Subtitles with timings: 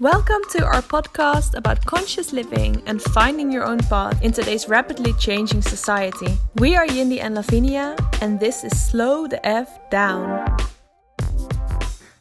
[0.00, 5.12] Welcome to our podcast about conscious living and finding your own path in today's rapidly
[5.12, 6.38] changing society.
[6.54, 10.56] We are Yindi and Lavinia, and this is Slow the F Down.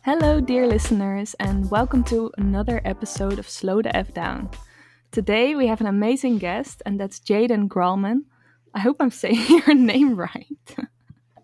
[0.01, 4.49] Hello, dear listeners, and welcome to another episode of Slow the F Down.
[5.13, 8.25] Today we have an amazing guest, and that's Jaden Gralman.
[8.73, 10.75] I hope I'm saying your name right.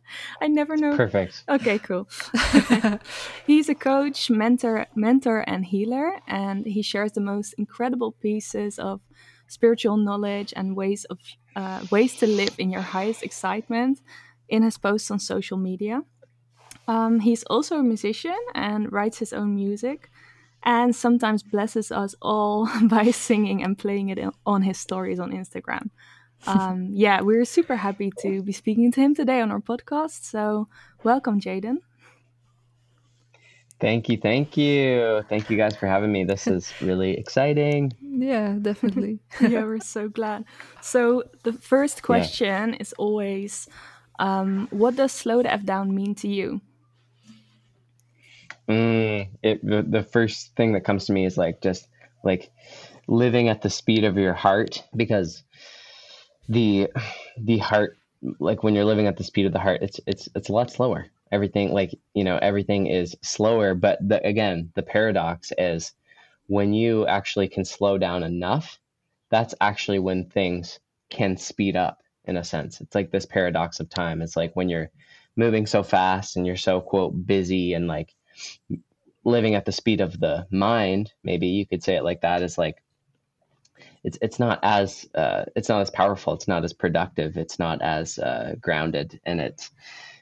[0.41, 0.95] I never know.
[0.95, 1.43] Perfect.
[1.49, 2.07] Okay, cool.
[3.47, 9.02] He's a coach, mentor, mentor, and healer, and he shares the most incredible pieces of
[9.47, 11.20] spiritual knowledge and ways of
[11.55, 14.02] uh, ways to live in your highest excitement
[14.49, 16.02] in his posts on social media.
[16.88, 20.09] Um, he's also a musician and writes his own music,
[20.63, 25.89] and sometimes blesses us all by singing and playing it on his stories on Instagram
[26.48, 30.23] um, yeah, we're super happy to be speaking to him today on our podcast.
[30.23, 30.67] So,
[31.03, 31.77] welcome, Jaden.
[33.80, 36.23] Thank you, thank you, thank you guys for having me.
[36.23, 37.91] This is really exciting.
[37.99, 39.20] Yeah, definitely.
[39.41, 40.45] yeah, we're so glad.
[40.81, 42.80] So, the first question yeah.
[42.80, 43.67] is always,
[44.19, 46.61] um, what does slow the f down mean to you?
[48.69, 51.88] Mm, it the, the first thing that comes to me is like just
[52.23, 52.50] like
[53.08, 55.44] living at the speed of your heart because
[56.49, 56.89] the
[57.38, 57.97] the heart
[58.39, 60.71] like when you're living at the speed of the heart it's it's it's a lot
[60.71, 61.07] slower.
[61.31, 65.93] Everything like you know everything is slower but the, again the paradox is
[66.47, 68.79] when you actually can slow down enough
[69.29, 70.79] that's actually when things
[71.09, 72.81] can speed up in a sense.
[72.81, 74.21] It's like this paradox of time.
[74.21, 74.89] It's like when you're
[75.35, 78.13] moving so fast and you're so quote busy and like
[79.23, 82.57] living at the speed of the mind maybe you could say it like that is
[82.57, 82.81] like
[84.06, 86.34] it's it's not as uh, it's not as powerful.
[86.34, 87.38] It's not as productive.
[87.38, 89.72] It's not as uh, grounded, and it's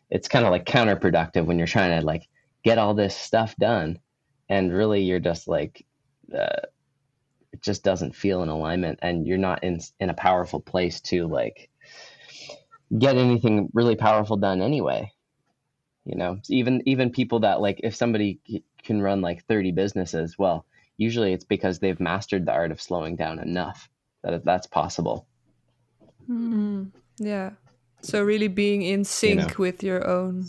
[0.09, 2.29] it's kind of like counterproductive when you're trying to like
[2.63, 3.99] get all this stuff done,
[4.47, 5.85] and really you're just like
[6.33, 6.61] uh,
[7.51, 11.27] it just doesn't feel in alignment, and you're not in in a powerful place to
[11.27, 11.69] like
[12.97, 15.11] get anything really powerful done anyway.
[16.05, 18.39] You know, even even people that like if somebody
[18.81, 20.65] can run like 30 businesses, well,
[20.97, 23.89] usually it's because they've mastered the art of slowing down enough
[24.23, 25.27] that that's possible.
[26.29, 27.51] Mm, yeah.
[28.01, 29.53] So really being in sync you know?
[29.57, 30.45] with your own,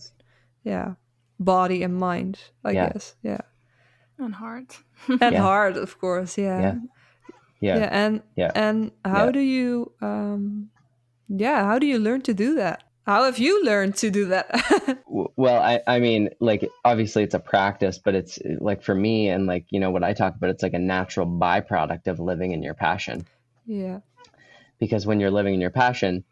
[0.65, 0.95] yeah,
[1.39, 2.39] body and mind.
[2.65, 2.93] I yeah.
[2.93, 3.15] guess.
[3.23, 3.41] Yeah.
[4.19, 4.79] And heart.
[5.09, 5.41] and yeah.
[5.41, 6.39] heart, of course.
[6.39, 6.61] Yeah.
[6.61, 6.75] Yeah.
[7.61, 7.79] Yeah.
[7.79, 8.51] yeah and yeah.
[8.55, 10.69] and how do you um
[11.29, 14.99] yeah how do you learn to do that how have you learned to do that?
[15.37, 19.47] well, I, I mean, like, obviously it's a practice, but it's like for me and
[19.47, 22.63] like, you know, what I talk about, it's like a natural byproduct of living in
[22.63, 23.27] your passion.
[23.67, 24.01] Yeah.
[24.79, 26.25] Because when you're living in your passion,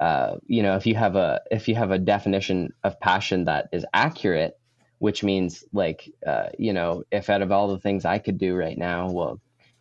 [0.00, 3.68] uh, you know, if you have a, if you have a definition of passion that
[3.72, 4.58] is accurate,
[4.98, 8.54] which means like, uh, you know, if out of all the things I could do
[8.54, 9.38] right now, well,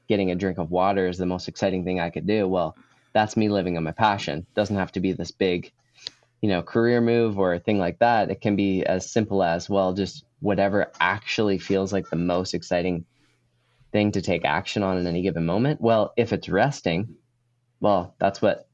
[0.08, 2.48] getting a drink of water is the most exciting thing I could do.
[2.48, 2.76] Well,
[3.14, 4.46] that's me living on my passion.
[4.54, 5.72] Doesn't have to be this big,
[6.46, 9.68] you know career move or a thing like that it can be as simple as
[9.68, 13.04] well just whatever actually feels like the most exciting
[13.92, 15.82] thing to take action on in any given moment.
[15.82, 17.16] Well if it's resting
[17.80, 18.68] well that's what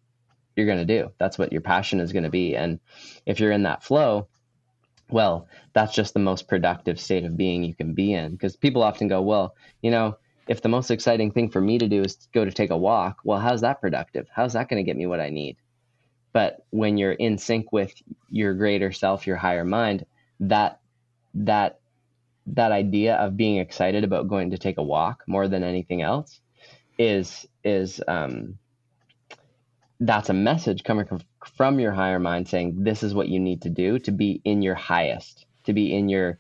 [0.58, 1.14] you're going to do.
[1.18, 2.58] That's what your passion is going to be.
[2.58, 2.82] And
[3.26, 4.28] if you're in that flow
[5.09, 8.34] well that's just the most productive state of being you can be in.
[8.34, 11.88] Because people often go well you know if the most exciting thing for me to
[11.88, 14.28] do is to go to take a walk well how's that productive?
[14.36, 15.56] How's that going to get me what i need
[16.34, 17.94] but when you're in sync with
[18.30, 20.06] your greater self your higher mind
[20.40, 20.80] that
[21.34, 21.80] that
[22.47, 26.40] that idea of being excited about going to take a walk more than anything else
[26.97, 28.58] is is um,
[30.00, 31.06] that's a message coming
[31.56, 34.62] from your higher mind saying this is what you need to do to be in
[34.62, 36.40] your highest to be in your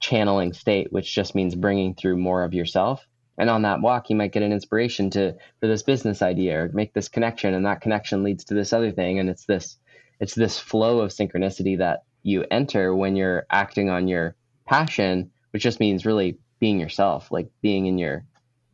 [0.00, 3.06] channeling state which just means bringing through more of yourself
[3.40, 6.68] and on that walk you might get an inspiration to for this business idea or
[6.74, 7.54] make this connection.
[7.54, 9.18] And that connection leads to this other thing.
[9.18, 9.78] And it's this
[10.20, 14.36] it's this flow of synchronicity that you enter when you're acting on your
[14.66, 18.24] passion which just means really being yourself like being in your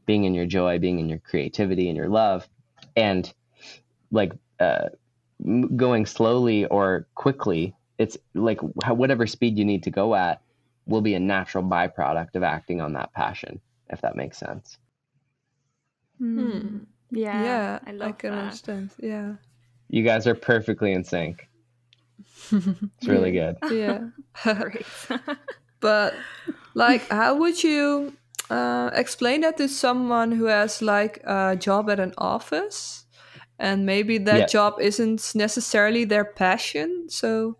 [0.04, 2.48] being in your joy being in your creativity and your love.
[2.96, 3.32] And
[4.10, 4.88] like uh,
[5.76, 10.42] going slowly or quickly it's like whatever speed you need to go at
[10.86, 13.60] will be a natural byproduct of acting on that passion
[13.90, 14.78] if that makes sense.
[16.18, 16.78] Hmm.
[17.10, 17.42] Yeah.
[17.42, 17.78] Yeah.
[17.86, 18.38] I, I can that.
[18.38, 18.90] understand.
[19.00, 19.34] Yeah.
[19.88, 21.48] You guys are perfectly in sync.
[22.52, 23.56] it's really good.
[23.70, 24.08] Yeah.
[25.80, 26.14] But
[26.74, 28.12] like how would you
[28.50, 33.04] uh, explain that to someone who has like a job at an office
[33.58, 34.46] and maybe that yeah.
[34.46, 37.56] job isn't necessarily their passion so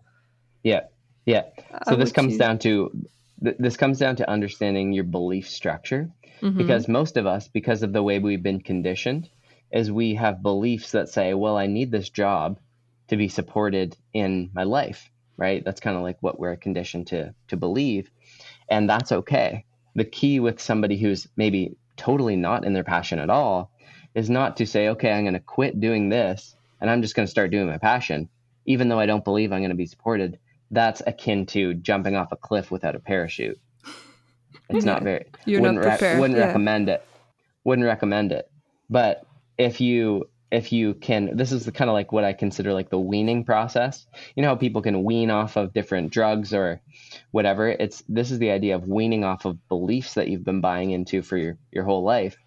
[0.63, 0.81] yeah
[1.25, 1.43] yeah
[1.87, 2.39] so this comes you...
[2.39, 2.91] down to
[3.43, 6.09] th- this comes down to understanding your belief structure.
[6.41, 6.59] Mm-hmm.
[6.59, 9.27] because most of us because of the way we've been conditioned
[9.71, 12.59] is we have beliefs that say well i need this job
[13.07, 15.63] to be supported in my life right?
[15.63, 18.09] That's kind of like what we're conditioned to to believe.
[18.69, 19.65] And that's okay.
[19.95, 23.71] The key with somebody who's maybe totally not in their passion at all
[24.13, 27.25] is not to say okay i'm going to quit doing this and i'm just going
[27.25, 28.29] to start doing my passion
[28.67, 30.37] even though i don't believe i'm going to be supported
[30.71, 33.59] that's akin to jumping off a cliff without a parachute
[34.69, 35.25] it's not very.
[35.45, 36.15] You're not prepared.
[36.15, 36.47] Re- wouldn't yeah.
[36.47, 37.05] recommend it.
[37.63, 38.49] Wouldn't recommend it.
[38.89, 39.25] But
[39.57, 42.89] if you if you can, this is the kind of like what I consider like
[42.89, 44.05] the weaning process.
[44.35, 46.81] You know how people can wean off of different drugs or
[47.31, 47.67] whatever.
[47.67, 51.21] It's this is the idea of weaning off of beliefs that you've been buying into
[51.21, 52.37] for your your whole life,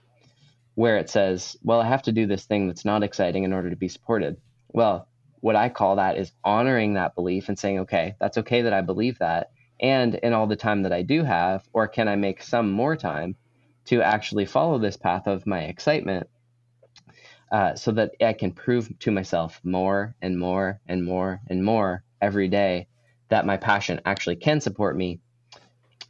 [0.75, 3.71] where it says, well, I have to do this thing that's not exciting in order
[3.71, 4.37] to be supported.
[4.69, 5.09] Well,
[5.41, 8.81] what I call that is honoring that belief and saying, okay, that's okay that I
[8.81, 9.51] believe that
[9.81, 12.97] and in all the time that I do have, or can I make some more
[12.97, 13.37] time
[13.87, 16.29] to actually follow this path of my excitement
[17.51, 22.05] uh, so that I can prove to myself more and more and more and more
[22.21, 22.89] every day
[23.31, 25.21] that my passion actually can support me.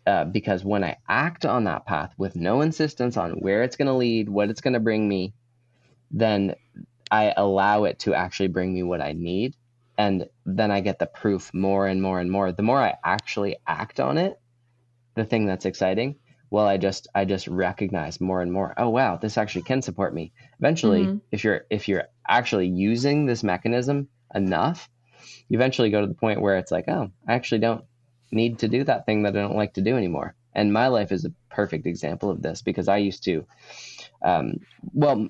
[0.07, 3.87] Uh, because when I act on that path with no insistence on where it's going
[3.87, 5.35] to lead, what it's going to bring me,
[6.11, 6.55] then
[7.11, 9.57] I allow it to actually bring me what I need
[10.01, 12.53] and then I get the proof more and more and more.
[12.53, 14.41] The more I actually act on it,
[15.15, 16.17] the thing that's exciting,
[16.49, 18.73] well, I just I just recognize more and more.
[18.79, 20.33] Oh wow, this actually can support me.
[20.59, 21.19] Eventually, mm-hmm.
[21.31, 24.89] if you're if you're actually using this mechanism enough,
[25.49, 27.85] you eventually go to the point where it's like, oh, I actually don't
[28.33, 30.35] need to do that thing that I don't like to do anymore.
[30.55, 33.47] And my life is a perfect example of this because I used to,
[34.25, 34.61] um,
[34.95, 35.29] well,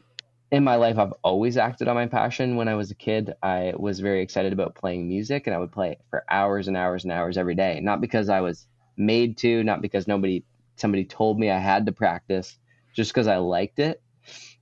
[0.51, 2.57] in my life, I've always acted on my passion.
[2.57, 5.71] When I was a kid, I was very excited about playing music and I would
[5.71, 7.81] play for hours and hours and hours every day.
[7.81, 8.67] Not because I was
[8.97, 10.45] made to, not because nobody,
[10.77, 12.59] somebody told me I had to practice,
[12.95, 14.03] just because I liked it.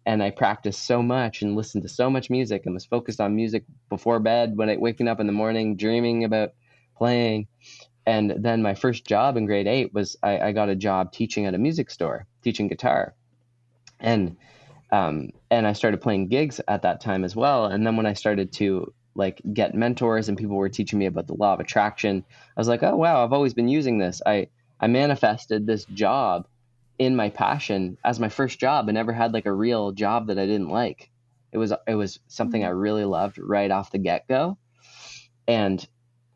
[0.05, 3.35] And I practiced so much and listened to so much music and was focused on
[3.35, 6.53] music before bed, when I waking up in the morning, dreaming about
[6.97, 7.47] playing.
[8.07, 11.47] And then my first job in grade eight was I, I got a job teaching
[11.47, 13.15] at a music store, teaching guitar.
[14.01, 14.37] And
[14.91, 17.67] um, and I started playing gigs at that time as well.
[17.67, 21.27] And then when I started to like get mentors and people were teaching me about
[21.27, 22.25] the law of attraction,
[22.57, 24.23] I was like, oh wow, I've always been using this.
[24.25, 24.49] I
[24.81, 26.47] I manifested this job
[26.99, 28.89] in my passion as my first job.
[28.89, 31.11] I never had like a real job that I didn't like.
[31.53, 34.57] It was it was something I really loved right off the get go,
[35.47, 35.87] and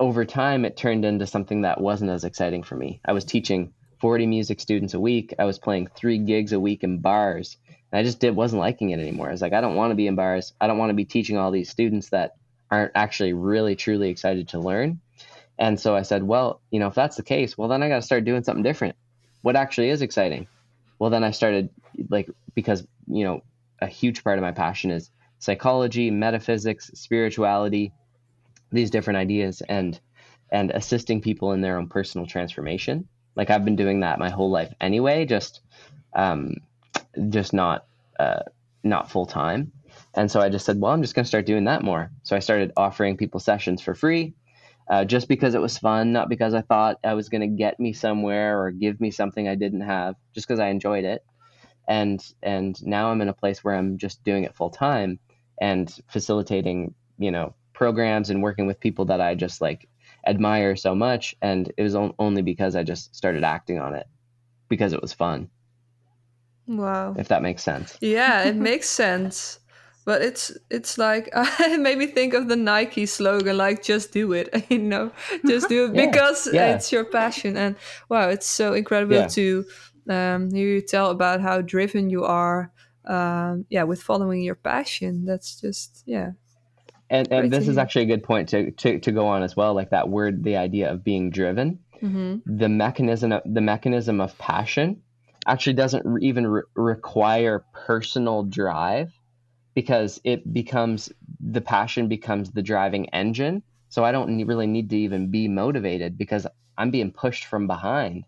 [0.00, 3.00] over time it turned into something that wasn't as exciting for me.
[3.05, 5.32] I was teaching 40 music students a week.
[5.38, 7.56] I was playing three gigs a week in bars
[7.93, 9.29] and I just did wasn't liking it anymore.
[9.29, 10.55] I was like, I don't want to be bars.
[10.61, 12.37] I don't want to be teaching all these students that
[12.71, 15.00] aren't actually really truly excited to learn.
[15.59, 17.97] And so I said, well, you know, if that's the case, well then I got
[17.97, 18.97] to start doing something different.
[19.43, 20.49] What actually is exciting?
[20.99, 21.69] Well, then I started
[22.09, 23.43] like because, you know,
[23.81, 27.93] a huge part of my passion is psychology, metaphysics, spirituality,
[28.71, 30.00] these different ideas and
[30.50, 33.09] and assisting people in their own personal transformation.
[33.37, 35.61] Like I've been doing that my whole life anyway, just
[36.15, 36.56] um,
[37.28, 37.87] just not
[38.19, 38.43] uh,
[38.82, 39.72] not full time.
[40.14, 42.10] And so I just said, well, I'm just going to start doing that more.
[42.22, 44.34] So I started offering people sessions for free,
[44.90, 47.81] uh, just because it was fun, not because I thought I was going to get
[47.81, 51.25] me somewhere or give me something I didn't have, just because I enjoyed it.
[51.88, 55.19] And and now I'm in a place where I'm just doing it full time
[55.60, 59.88] and facilitating, you know, programs and working with people that I just like
[60.27, 61.34] admire so much.
[61.43, 64.06] And it was only because I just started acting on it
[64.69, 65.50] because it was fun.
[66.66, 67.14] Wow.
[67.19, 67.96] If that makes sense.
[68.00, 69.58] Yeah, it makes sense.
[70.04, 74.32] But it's it's like it made me think of the Nike slogan, like "Just do
[74.32, 75.12] it," you know,
[75.46, 76.74] just do it yeah, because yeah.
[76.74, 77.56] it's your passion.
[77.56, 77.76] And
[78.08, 79.28] wow, it's so incredible yeah.
[79.28, 79.64] to
[80.10, 82.72] um, hear you tell about how driven you are.
[83.04, 85.24] Um, yeah, with following your passion.
[85.24, 86.32] That's just yeah.
[87.08, 89.72] And and this is actually a good point to, to to go on as well.
[89.72, 91.78] Like that word, the idea of being driven.
[92.02, 92.56] Mm-hmm.
[92.56, 95.02] The mechanism, of, the mechanism of passion
[95.46, 99.13] actually doesn't re- even re- require personal drive
[99.75, 103.63] because it becomes the passion becomes the driving engine.
[103.89, 106.46] So I don't really need to even be motivated because
[106.79, 108.25] I'm being pushed from behind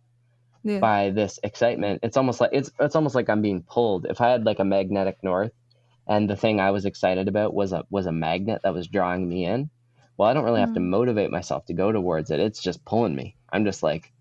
[0.63, 0.79] yeah.
[0.79, 2.01] by this excitement.
[2.03, 4.07] It's almost like it's it's almost like I'm being pulled.
[4.07, 5.53] If I had like a magnetic north
[6.07, 9.29] and the thing I was excited about was a was a magnet that was drawing
[9.29, 9.71] me in,
[10.17, 10.67] well, I don't really mm.
[10.67, 10.89] have to mm.
[10.89, 12.41] motivate myself to go towards it.
[12.41, 13.37] It's just pulling me.
[13.51, 14.13] I'm just like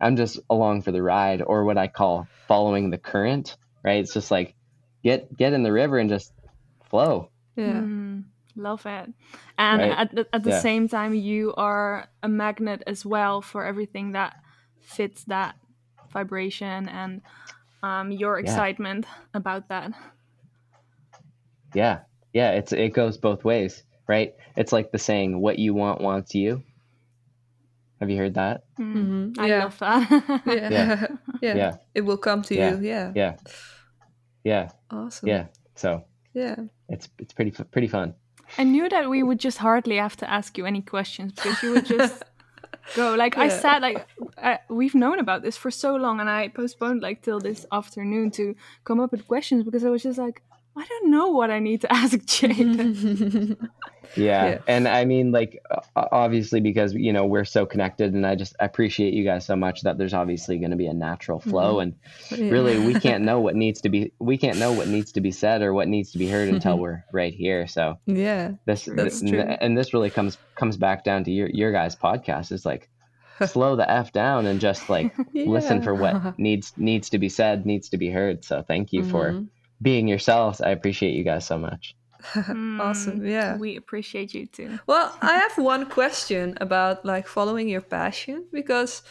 [0.00, 3.56] I'm just along for the ride, or what I call following the current.
[3.82, 4.00] Right?
[4.00, 4.54] It's just like
[5.02, 6.32] get get in the river and just
[6.84, 7.30] flow.
[7.56, 7.72] Yeah.
[7.72, 8.24] Mm,
[8.56, 9.10] love it.
[9.58, 9.98] And right?
[9.98, 10.60] at the, at the yeah.
[10.60, 14.36] same time, you are a magnet as well for everything that
[14.80, 15.56] fits that
[16.12, 17.22] vibration and
[17.82, 19.26] um, your excitement yeah.
[19.34, 19.92] about that.
[21.74, 22.00] Yeah,
[22.32, 24.34] yeah, it's it goes both ways, right?
[24.56, 26.62] It's like the saying, "What you want wants you."
[28.00, 28.64] Have you heard that?
[28.78, 29.40] Mm-hmm.
[29.40, 29.64] I yeah.
[29.64, 30.42] love that.
[30.46, 30.70] yeah.
[30.70, 31.06] yeah.
[31.42, 32.74] yeah, yeah, It will come to yeah.
[32.74, 32.82] you.
[32.82, 33.36] Yeah, yeah,
[34.44, 34.70] yeah.
[34.90, 35.28] Awesome.
[35.28, 35.46] Yeah.
[35.74, 36.56] So yeah,
[36.88, 38.14] it's it's pretty pretty fun.
[38.58, 41.72] I knew that we would just hardly have to ask you any questions because you
[41.72, 42.22] would just
[42.96, 43.14] go.
[43.14, 43.42] Like yeah.
[43.42, 47.22] I said, like I, we've known about this for so long, and I postponed like
[47.22, 50.42] till this afternoon to come up with questions because I was just like,
[50.76, 52.56] I don't know what I need to ask Jade.
[54.16, 54.46] yeah.
[54.46, 54.58] yeah.
[54.66, 55.62] And I mean, like,
[55.96, 59.82] obviously, because, you know, we're so connected, and I just appreciate you guys so much
[59.82, 61.76] that there's obviously going to be a natural flow.
[61.76, 61.80] Mm-hmm.
[62.34, 62.50] And yeah.
[62.50, 65.30] really, we can't know what needs to be, we can't know what needs to be
[65.30, 67.66] said or what needs to be heard until we're right here.
[67.66, 68.52] So, yeah.
[68.66, 69.40] This, that's true.
[69.40, 72.88] and this really comes, comes back down to your, your guys' podcast is like,
[73.46, 75.44] slow the f down and just like yeah.
[75.44, 79.02] listen for what needs needs to be said needs to be heard so thank you
[79.02, 79.10] mm-hmm.
[79.10, 79.44] for
[79.82, 80.60] being yourselves.
[80.60, 81.94] I appreciate you guys so much.
[82.80, 83.24] awesome.
[83.24, 83.56] Yeah.
[83.56, 84.78] We appreciate you too.
[84.86, 89.02] Well, I have one question about like following your passion because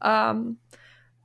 [0.00, 0.58] um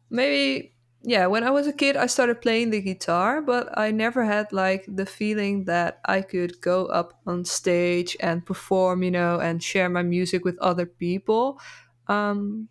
[0.10, 4.26] maybe yeah, when I was a kid I started playing the guitar, but I never
[4.26, 9.40] had like the feeling that I could go up on stage and perform, you know,
[9.40, 11.60] and share my music with other people.
[12.08, 12.68] Um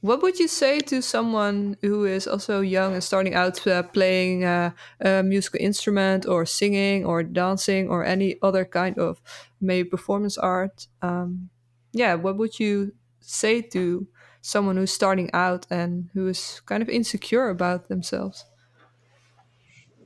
[0.00, 4.44] what would you say to someone who is also young and starting out uh, playing
[4.44, 9.20] uh, a musical instrument or singing or dancing or any other kind of
[9.60, 10.86] maybe performance art?
[11.02, 11.50] Um,
[11.92, 14.06] yeah, what would you say to
[14.42, 18.44] someone who's starting out and who is kind of insecure about themselves?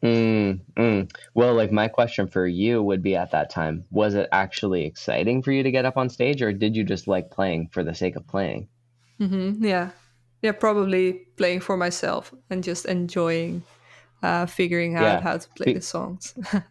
[0.03, 1.13] Mm, mm.
[1.35, 5.43] Well, like my question for you would be at that time was it actually exciting
[5.43, 7.95] for you to get up on stage, or did you just like playing for the
[7.95, 8.69] sake of playing?
[9.21, 9.65] Mm-hmm.
[9.65, 9.91] Yeah,
[10.43, 13.63] yeah, probably playing for myself and just enjoying
[14.23, 15.21] uh, figuring out yeah.
[15.21, 16.35] how to play Be- the songs.
[16.53, 16.63] yeah.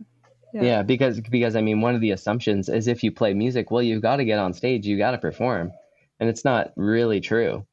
[0.54, 3.84] yeah, because because I mean, one of the assumptions is if you play music, well,
[3.84, 5.72] you've got to get on stage, you got to perform,
[6.20, 7.66] and it's not really true.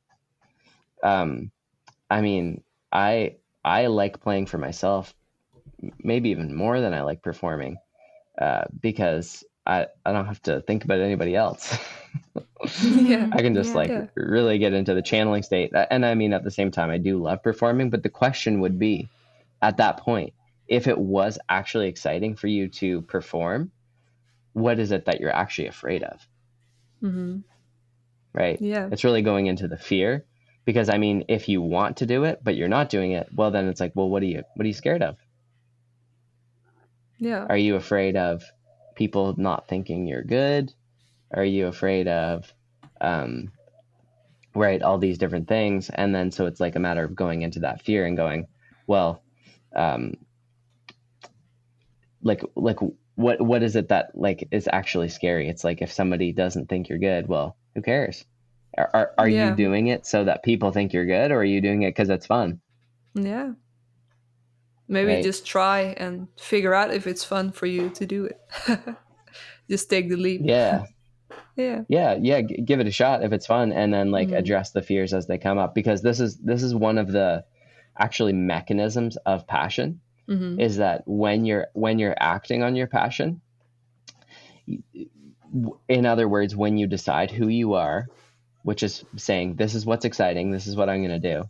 [1.02, 1.50] Um,
[2.10, 5.14] I mean, I I like playing for myself,
[6.02, 7.78] maybe even more than I like performing,
[8.40, 11.76] uh, because I I don't have to think about anybody else.
[12.82, 14.06] yeah, I can just yeah, like yeah.
[14.14, 15.72] really get into the channeling state.
[15.90, 17.90] And I mean, at the same time, I do love performing.
[17.90, 19.08] But the question would be,
[19.60, 20.32] at that point,
[20.68, 23.70] if it was actually exciting for you to perform,
[24.52, 26.26] what is it that you're actually afraid of?
[27.02, 27.38] Mm-hmm.
[28.32, 28.60] Right.
[28.60, 28.88] Yeah.
[28.90, 30.24] It's really going into the fear,
[30.64, 33.50] because I mean, if you want to do it but you're not doing it, well,
[33.50, 35.16] then it's like, well, what are you what are you scared of?
[37.18, 37.46] Yeah.
[37.48, 38.42] Are you afraid of
[38.94, 40.72] people not thinking you're good?
[41.32, 42.52] Are you afraid of,
[43.00, 43.50] um,
[44.54, 45.90] right, all these different things?
[45.90, 48.46] And then so it's like a matter of going into that fear and going,
[48.86, 49.22] well,
[49.74, 50.14] um,
[52.22, 52.78] like like
[53.14, 55.48] what what is it that like is actually scary?
[55.48, 58.24] It's like if somebody doesn't think you're good, well, who cares?
[58.78, 59.50] Are are, are yeah.
[59.50, 62.10] you doing it so that people think you're good, or are you doing it because
[62.10, 62.60] it's fun?
[63.14, 63.52] Yeah.
[64.88, 65.24] Maybe right.
[65.24, 68.40] just try and figure out if it's fun for you to do it.
[69.68, 70.42] just take the leap.
[70.44, 70.84] Yeah
[71.56, 74.36] yeah yeah yeah G- give it a shot if it's fun and then like mm-hmm.
[74.36, 77.44] address the fears as they come up because this is this is one of the
[77.98, 80.60] actually mechanisms of passion mm-hmm.
[80.60, 83.40] is that when you're when you're acting on your passion
[85.88, 88.06] in other words when you decide who you are
[88.62, 91.48] which is saying this is what's exciting this is what i'm going to do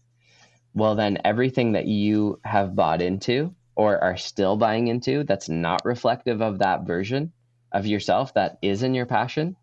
[0.75, 5.85] well then everything that you have bought into or are still buying into that's not
[5.85, 7.33] reflective of that version
[7.73, 9.57] of yourself that is in your passion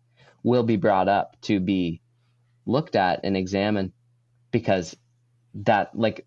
[0.44, 2.00] will be brought up to be
[2.66, 3.92] looked at and examined
[4.52, 4.96] because
[5.54, 6.26] that like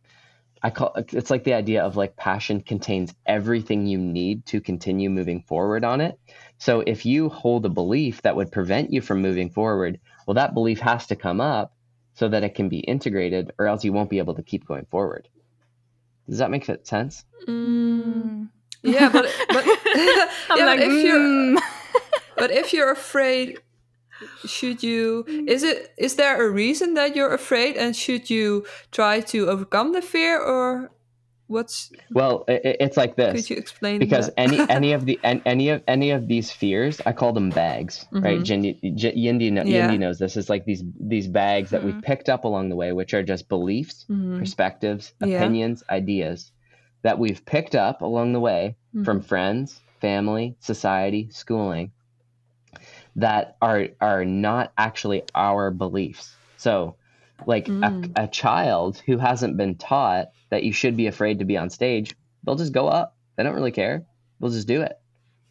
[0.61, 5.09] I call it's like the idea of like passion contains everything you need to continue
[5.09, 6.19] moving forward on it.
[6.57, 10.53] So if you hold a belief that would prevent you from moving forward, well that
[10.53, 11.73] belief has to come up
[12.15, 14.85] so that it can be integrated or else you won't be able to keep going
[14.85, 15.29] forward.
[16.27, 17.23] Does that make sense?
[17.47, 18.49] Mm.
[18.81, 21.03] Yeah, but but, yeah, like, but if mm.
[21.03, 21.61] you're
[22.37, 23.59] but if you're afraid
[24.45, 29.19] should you is it is there a reason that you're afraid and should you try
[29.19, 30.91] to overcome the fear or
[31.47, 35.69] what's well it, it's like this could you explain because any any of the any
[35.69, 38.23] of any of these fears i call them bags mm-hmm.
[38.23, 39.89] right Yindi, Yindi, yeah.
[39.89, 41.93] Yindi knows this is like these these bags that mm-hmm.
[41.93, 44.37] we've picked up along the way which are just beliefs mm-hmm.
[44.37, 45.95] perspectives opinions yeah.
[45.95, 46.51] ideas
[47.03, 49.27] that we've picked up along the way from mm-hmm.
[49.27, 51.91] friends family society schooling
[53.17, 56.37] that are are not actually our beliefs.
[56.57, 56.97] So
[57.45, 57.83] Like Mm.
[58.15, 61.69] a, a child who hasn't been taught that you should be afraid to be on
[61.71, 63.17] stage, they'll just go up.
[63.37, 64.05] They don't really care.
[64.39, 64.93] They'll just do it.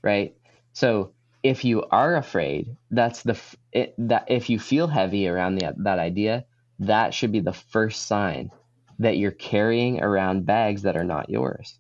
[0.03, 0.37] Right.
[0.75, 5.57] So if you are afraid, that's the f- it, that if you feel heavy around
[5.57, 6.47] the, that idea,
[6.81, 8.51] that should be the first sign
[8.99, 11.79] that you're carrying around bags that are not yours.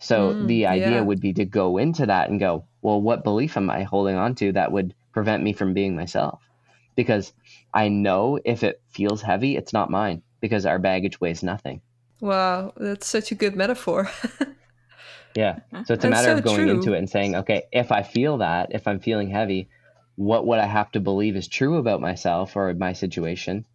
[0.00, 1.02] So Mm, the idea yeah.
[1.04, 4.36] would be to go into that and go, well, what belief am I holding on
[4.36, 6.40] to that would prevent me from being myself?
[6.94, 7.32] Because
[7.74, 11.80] I know if it feels heavy, it's not mine because our baggage weighs nothing.
[12.20, 14.08] Wow, that's such a good metaphor.
[15.34, 15.58] Yeah.
[15.84, 16.70] So it's a That's matter so of going true.
[16.70, 19.68] into it and saying, okay, if I feel that, if I'm feeling heavy,
[20.14, 23.66] what would I have to believe is true about myself or my situation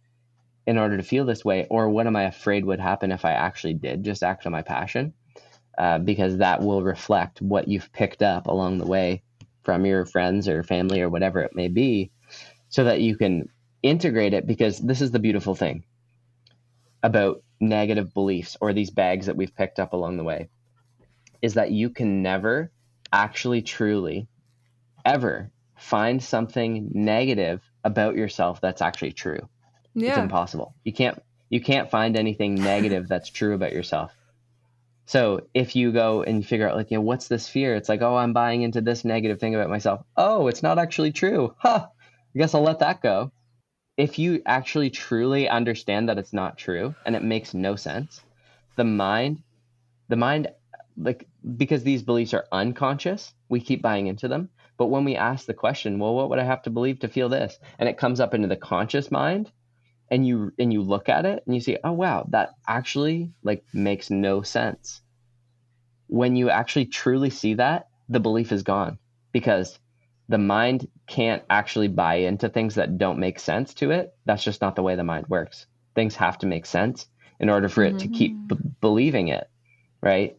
[0.66, 1.68] in order to feel this way?
[1.70, 4.62] Or what am I afraid would happen if I actually did just act on my
[4.62, 5.14] passion?
[5.78, 9.22] Uh, because that will reflect what you've picked up along the way
[9.62, 12.10] from your friends or family or whatever it may be,
[12.68, 13.48] so that you can
[13.82, 14.46] integrate it.
[14.46, 15.84] Because this is the beautiful thing
[17.02, 20.48] about negative beliefs or these bags that we've picked up along the way
[21.40, 22.70] is that you can never
[23.12, 24.28] actually truly
[25.04, 29.48] ever find something negative about yourself that's actually true.
[30.10, 30.74] It's impossible.
[30.84, 34.12] You can't you can't find anything negative that's true about yourself.
[35.06, 37.74] So if you go and you figure out like, you know, what's this fear?
[37.74, 40.04] It's like, oh, I'm buying into this negative thing about myself.
[40.16, 41.54] Oh, it's not actually true.
[41.58, 41.86] Huh.
[42.34, 43.32] I guess I'll let that go.
[43.96, 48.22] If you actually truly understand that it's not true and it makes no sense,
[48.76, 49.42] the mind,
[50.08, 50.48] the mind,
[50.96, 54.48] like, because these beliefs are unconscious, we keep buying into them.
[54.78, 57.28] But when we ask the question, well, what would I have to believe to feel
[57.28, 57.58] this?
[57.78, 59.52] And it comes up into the conscious mind,
[60.12, 63.64] and you and you look at it and you see, oh wow, that actually like
[63.72, 65.00] makes no sense.
[66.06, 68.98] When you actually truly see that, the belief is gone
[69.32, 69.78] because
[70.28, 74.14] the mind can't actually buy into things that don't make sense to it.
[74.26, 75.66] That's just not the way the mind works.
[75.94, 77.06] Things have to make sense
[77.40, 78.54] in order for it to keep mm-hmm.
[78.54, 79.48] b- believing it,
[80.02, 80.36] right?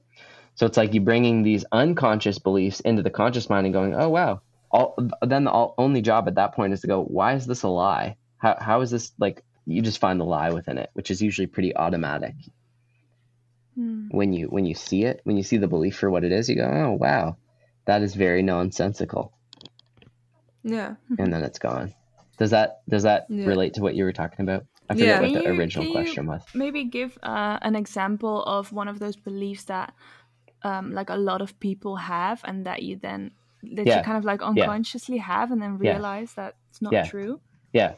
[0.53, 4.09] So it's like you bringing these unconscious beliefs into the conscious mind and going, "Oh
[4.09, 7.47] wow." All, then the all, only job at that point is to go, "Why is
[7.47, 8.17] this a lie?
[8.37, 11.47] How how is this like?" You just find the lie within it, which is usually
[11.47, 12.35] pretty automatic.
[13.75, 14.07] Hmm.
[14.11, 16.49] When you when you see it, when you see the belief for what it is,
[16.49, 17.37] you go, "Oh wow,
[17.85, 19.33] that is very nonsensical,"
[20.63, 20.95] Yeah.
[21.17, 21.93] and then it's gone.
[22.37, 23.45] Does that does that Yeah.
[23.47, 24.65] relate to what you were talking about?
[24.89, 25.21] I forget Yeah.
[25.21, 26.41] what Can the you- original can you question was.
[26.53, 29.93] Maybe give uh, an example of one of those beliefs that,
[30.63, 33.31] um, like a lot of people have, and that you then
[33.75, 33.97] that Yeah.
[33.99, 35.93] you kind of like unconsciously have, and then Yeah.
[35.93, 37.05] realize that it's not Yeah.
[37.05, 37.39] true.
[37.71, 37.93] Yeah.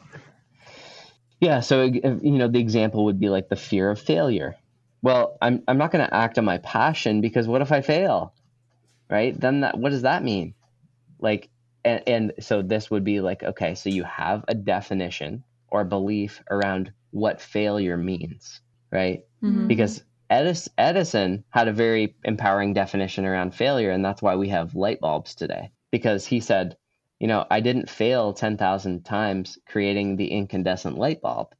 [1.40, 1.60] Yeah.
[1.60, 2.02] So, you
[2.38, 4.56] know, the example would be like the fear of failure.
[5.02, 8.34] Well, I'm, I'm not going to act on my passion because what if I fail?
[9.10, 9.38] Right.
[9.38, 10.54] Then that, what does that mean?
[11.20, 11.48] Like,
[11.84, 16.42] and, and so this would be like, okay, so you have a definition or belief
[16.50, 19.24] around what failure means, right?
[19.42, 19.68] Mhm.
[19.68, 24.74] because Edis- Edison had a very empowering definition around failure, and that's why we have
[24.74, 25.70] light bulbs today.
[25.92, 26.76] Because he said,
[27.20, 31.54] you know, I didn't fail 10,000 times creating the incandescent light bulb.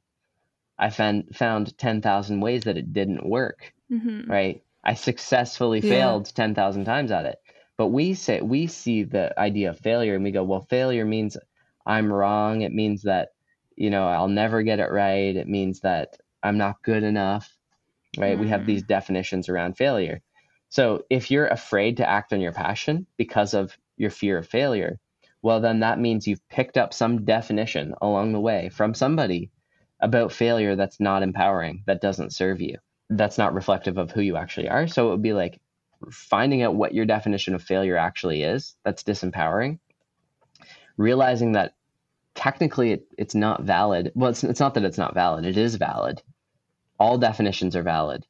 [0.79, 4.63] I found, found 10,000 ways that it didn't work, hmm right?
[4.83, 5.87] I successfully Yeah.
[5.87, 7.39] failed 10,000 times at it.
[7.77, 11.37] But we say we see the idea of failure and we go, well, failure means
[11.85, 12.61] I'm wrong.
[12.61, 13.29] It means that,
[13.75, 15.35] you know, I'll never get it right.
[15.35, 17.57] It means that I'm not good enough
[18.17, 18.37] right?
[18.37, 20.21] We have these definitions around failure.
[20.69, 24.99] So if you're afraid to act on your passion because of your fear of failure,
[25.47, 29.49] well, then that means you've picked up some definition along the way from somebody
[30.01, 32.77] about failure that's not empowering, that doesn't serve you,
[33.09, 34.87] that's not reflective of who you actually are.
[34.87, 35.61] So it would be like
[36.11, 39.79] finding out what your definition of failure actually is that's disempowering,
[40.97, 41.75] realizing that
[42.35, 44.11] technically it, it's not valid.
[44.15, 46.21] Well, it's, it's not that it's not valid, it is valid
[46.99, 48.25] all definitions are valid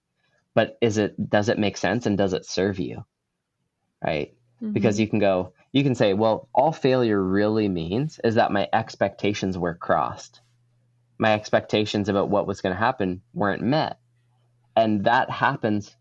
[0.54, 3.06] but is it does it make sense and does it serve you
[4.04, 4.74] right mm-hmm.
[4.74, 8.68] because you can go you can say well all failure really means is that my
[8.74, 10.42] expectations were crossed.
[11.20, 14.00] My expectations about what was going to happen weren't met.
[14.76, 15.96] And that happens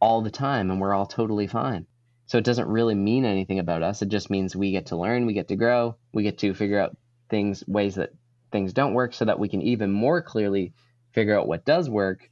[0.00, 1.86] all the time and we're all totally fine.
[2.24, 4.00] So it doesn't really mean anything about us.
[4.00, 6.80] It just means we get to learn we get to grow we get to figure
[6.80, 6.96] out
[7.28, 8.14] things ways that
[8.50, 10.72] things don't work so that we can even more clearly
[11.12, 12.30] figure out what does work.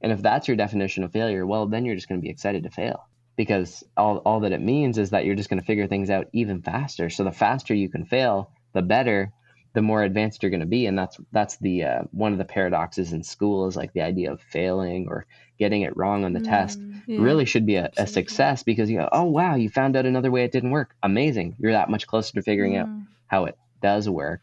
[0.00, 2.64] And if that's your definition of failure, well, then you're just going to be excited
[2.64, 5.86] to fail because all, all that it means is that you're just going to figure
[5.86, 7.08] things out even faster.
[7.10, 9.32] So the faster you can fail, the better,
[9.74, 10.86] the more advanced you're going to be.
[10.86, 14.32] And that's, that's the, uh, one of the paradoxes in school is like the idea
[14.32, 15.26] of failing or
[15.58, 16.88] getting it wrong on the test Mm.
[17.06, 17.20] Yeah.
[17.20, 20.30] really should be a, a success because you go, oh, wow, you found out another
[20.30, 20.94] way it didn't work.
[21.02, 21.56] Amazing.
[21.58, 23.06] You're that much closer to figuring out Mm.
[23.26, 24.40] how it does work.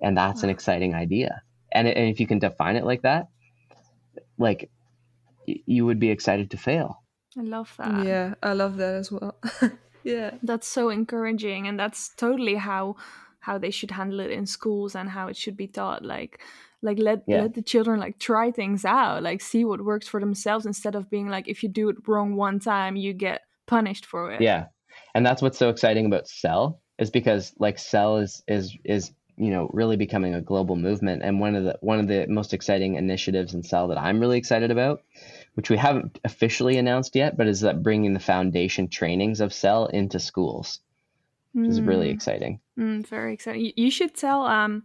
[0.00, 1.42] And that's an exciting idea.
[1.72, 3.28] and, and if you can define it like that
[4.38, 4.70] like
[5.46, 7.01] you would be excited to fail
[7.38, 8.04] i love that.
[8.04, 9.36] Yeah i love that as well.
[10.04, 10.32] Yeah.
[10.42, 12.96] That's so encouraging and that's totally how
[13.40, 16.40] how they should handle it in schools and how it should be taught like
[16.80, 17.42] like let yeah.
[17.42, 21.10] let the children like try things out like see what works for themselves instead of
[21.10, 24.40] being like if you do it wrong one time you get punished for it.
[24.40, 24.66] Yeah
[25.14, 29.50] and that's what's so exciting about cell is because like cell is is is you
[29.50, 32.96] know really becoming a global movement and one of the one of the most exciting
[32.96, 35.00] initiatives in cell that i'm really excited about
[35.54, 39.86] which we haven't officially announced yet but is that bringing the foundation trainings of cell
[39.86, 40.80] into schools
[41.52, 41.70] which mm.
[41.70, 42.14] is really hmm.
[42.14, 44.82] exciting mm, very exciting you should tell um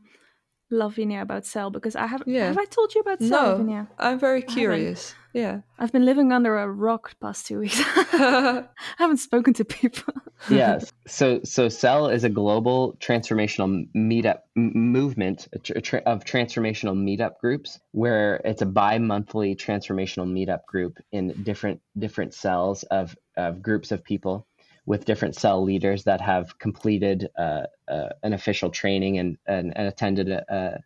[0.70, 2.48] Lavinia about Cell because I have yeah.
[2.48, 3.88] have I told you about Cell, no, Lavinia?
[3.98, 5.16] I'm very curious.
[5.34, 5.62] Yeah.
[5.78, 7.80] I've been living under a rock past two weeks.
[7.86, 8.66] I
[8.98, 10.14] haven't spoken to people.
[10.50, 10.92] yes.
[11.08, 18.62] So so Cell is a global transformational meetup movement of transformational meetup groups where it's
[18.62, 24.46] a bi-monthly transformational meetup group in different different cells of of groups of people
[24.88, 29.88] with different cell leaders that have completed uh, uh, an official training and, and, and
[29.88, 30.82] attended a,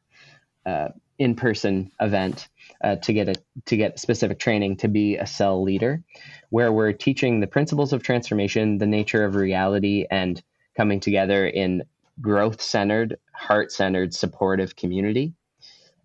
[1.21, 2.49] in-person event
[2.83, 3.35] uh, to get a
[3.65, 6.03] to get specific training to be a cell leader,
[6.49, 10.41] where we're teaching the principles of transformation, the nature of reality, and
[10.75, 11.83] coming together in
[12.21, 15.33] growth-centered, heart-centered, supportive community,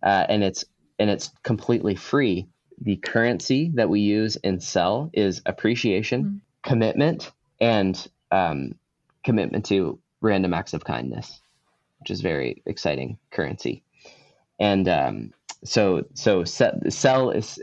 [0.02, 0.66] uh, and it's
[0.98, 2.46] and it's completely free.
[2.82, 6.37] The currency that we use in Cell is appreciation, mm-hmm.
[6.62, 8.75] commitment, and um,
[9.25, 11.40] commitment to random acts of kindness,
[12.01, 13.83] which is very exciting currency.
[14.59, 15.33] And um,
[15.64, 17.62] so, so cell is,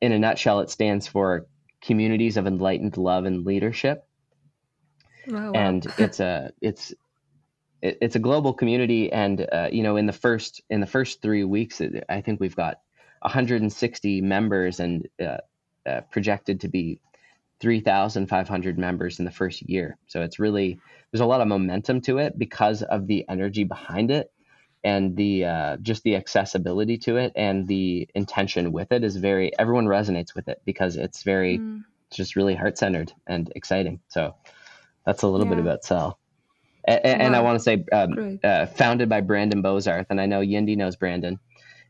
[0.00, 1.46] in a nutshell, it stands for
[1.80, 4.06] Communities of Enlightened Love and Leadership.
[5.30, 5.52] Oh, wow.
[5.52, 6.92] And it's a it's
[7.82, 11.22] it, it's a global community, and uh, you know, in the first in the first
[11.22, 12.80] three weeks, I think we've got
[13.20, 15.38] 160 members and uh,
[15.86, 17.00] uh, projected to be
[17.60, 19.96] 3,500 members in the first year.
[20.06, 20.78] So it's really,
[21.10, 24.30] there's a lot of momentum to it because of the energy behind it
[24.84, 29.50] and the uh, just the accessibility to it and the intention with it is very,
[29.58, 31.82] everyone resonates with it because it's very, mm.
[32.08, 34.00] it's just really heart centered and exciting.
[34.08, 34.34] So
[35.04, 35.54] that's a little yeah.
[35.54, 36.18] bit about Cell.
[36.86, 40.40] And, and I want to say, um, uh, founded by Brandon Bozarth, and I know
[40.40, 41.40] Yindi knows Brandon.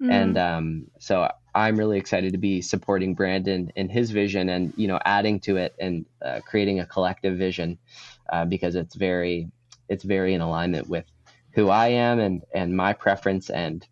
[0.00, 0.11] Mm.
[0.11, 4.86] And um, so I'm really excited to be supporting Brandon in his vision and you
[4.86, 7.78] know adding to it and uh, creating a collective vision
[8.30, 9.48] uh, because it's very
[9.88, 11.06] it's very in alignment with
[11.52, 13.86] who I am and and my preference and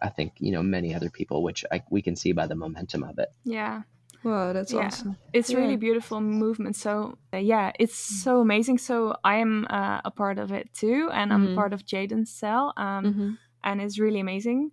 [0.00, 3.02] I think you know many other people which I, we can see by the momentum
[3.02, 3.30] of it.
[3.44, 3.82] Yeah.
[4.24, 4.86] Wow, that's yeah.
[4.86, 5.16] awesome.
[5.32, 5.58] It's yeah.
[5.58, 6.76] really beautiful movement.
[6.76, 8.78] So uh, yeah, it's so amazing.
[8.78, 11.54] So I am uh, a part of it too, and I'm mm-hmm.
[11.54, 13.30] part of Jaden's cell, um, mm-hmm.
[13.64, 14.72] and it's really amazing.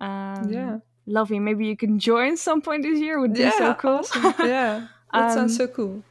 [0.00, 1.38] Um, yeah lovely.
[1.38, 3.20] Maybe you can join some point this year.
[3.20, 3.90] Would be yeah, so cool.
[3.98, 4.22] Awesome.
[4.40, 6.02] yeah, that um, sounds so cool.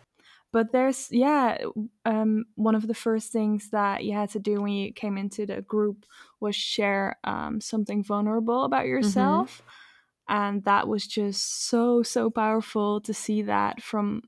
[0.54, 1.60] But there's yeah,
[2.06, 5.46] um, one of the first things that you had to do when you came into
[5.46, 6.06] the group
[6.40, 8.90] was share um, something vulnerable about mm-hmm.
[8.90, 10.34] yourself, mm-hmm.
[10.38, 14.24] and that was just so so powerful to see that from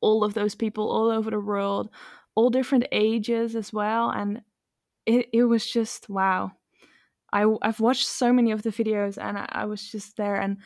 [0.00, 1.88] all of those people all over the world,
[2.34, 4.42] all different ages as well, and
[5.06, 6.52] it it was just wow
[7.32, 10.58] I I've watched so many of the videos and I, I was just there and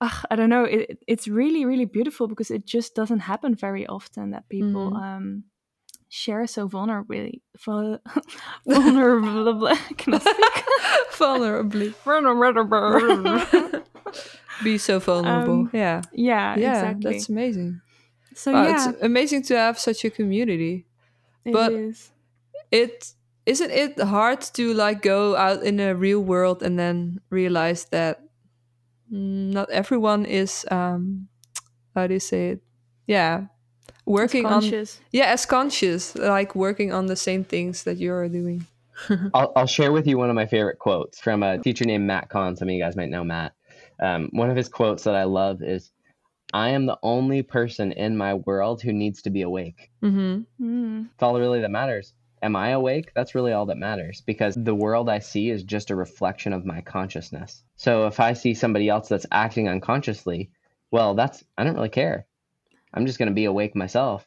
[0.00, 3.86] uh, I don't know it, it's really really beautiful because it just doesn't happen very
[3.86, 5.02] often that people mm.
[5.02, 5.44] um,
[6.08, 7.98] share so vulnerably vul-
[8.68, 10.64] vulnerably can I speak?
[11.12, 11.94] Vulnerably.
[12.04, 13.82] Vulnerable
[14.62, 15.52] be so vulnerable.
[15.52, 16.02] Um, yeah.
[16.12, 17.12] yeah yeah exactly.
[17.12, 17.80] that's amazing.
[18.34, 18.90] So wow, yeah.
[18.90, 20.86] it's amazing to have such a community.
[21.44, 22.10] It but is.
[22.70, 23.12] it
[23.46, 28.20] isn't it hard to like go out in the real world and then realize that
[29.10, 31.28] not everyone is um
[31.94, 32.60] how do you say it?
[33.06, 33.46] Yeah
[34.04, 34.62] working on
[35.12, 38.66] yeah as conscious like working on the same things that you're doing.
[39.34, 42.28] I'll, I'll share with you one of my favorite quotes from a teacher named matt
[42.28, 42.56] kahn.
[42.56, 43.52] Some of you guys might know matt.
[44.00, 45.92] Um, one of his quotes that i love is
[46.52, 49.90] i am the only person in my world who needs to be awake.
[50.02, 50.64] Mm-hmm.
[50.64, 51.08] mm.
[51.12, 53.12] it's all really that matters am I awake?
[53.14, 56.66] That's really all that matters because the world I see is just a reflection of
[56.66, 57.62] my consciousness.
[57.76, 60.50] So if I see somebody else that's acting unconsciously,
[60.90, 62.26] well, that's, I don't really care.
[62.92, 64.26] I'm just going to be awake myself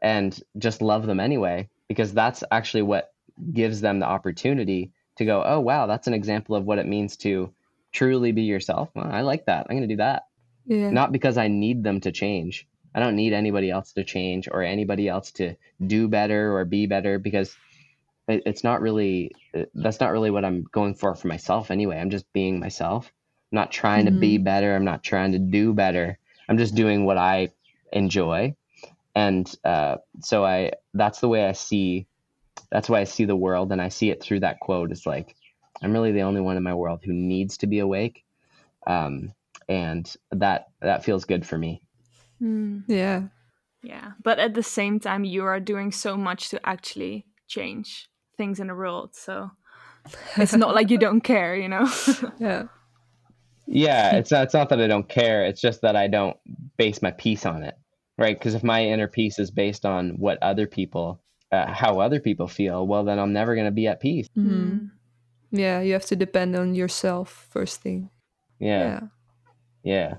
[0.00, 3.12] and just love them anyway because that's actually what
[3.52, 7.16] gives them the opportunity to go, oh, wow, that's an example of what it means
[7.16, 7.52] to
[7.92, 8.90] truly be yourself.
[8.94, 9.66] Well, I like that.
[9.68, 10.26] I'm going to do that.
[10.66, 10.90] Yeah.
[10.90, 12.66] Not because I need them to change,
[12.96, 15.54] I don't need anybody else to change or anybody else to
[15.86, 17.54] do better or be better because
[18.26, 19.32] it, it's not really
[19.74, 21.98] that's not really what I'm going for for myself anyway.
[21.98, 23.12] I'm just being myself.
[23.52, 24.14] I'm not trying mm-hmm.
[24.14, 24.44] to be mm-hmm.
[24.44, 24.74] better.
[24.74, 26.18] I'm not trying to do better.
[26.48, 27.50] I'm just doing what I
[27.92, 28.56] enjoy,
[29.14, 32.06] and uh, so I that's the way I see
[32.70, 34.90] that's why I see the world, and I see it through that quote.
[34.90, 35.36] It's like
[35.82, 38.24] I'm really the only one in my world who needs to be awake,
[38.86, 39.34] um,
[39.68, 41.82] and that that feels good for me.
[42.42, 42.84] Mm.
[42.86, 43.28] Yeah,
[43.82, 44.12] yeah.
[44.22, 48.66] But at the same time, you are doing so much to actually change things in
[48.66, 49.14] the world.
[49.14, 49.50] So
[50.36, 51.88] it's not like you don't care, you know?
[52.38, 52.64] yeah.
[53.68, 55.44] Yeah, it's not, it's not that I don't care.
[55.44, 56.36] It's just that I don't
[56.76, 57.74] base my peace on it,
[58.16, 58.38] right?
[58.38, 61.20] Because if my inner peace is based on what other people,
[61.50, 64.28] uh, how other people feel, well, then I'm never going to be at peace.
[64.38, 64.86] Mm-hmm.
[65.50, 68.10] Yeah, you have to depend on yourself first thing.
[68.60, 68.84] Yeah.
[68.84, 69.00] Yeah.
[69.82, 70.14] yeah.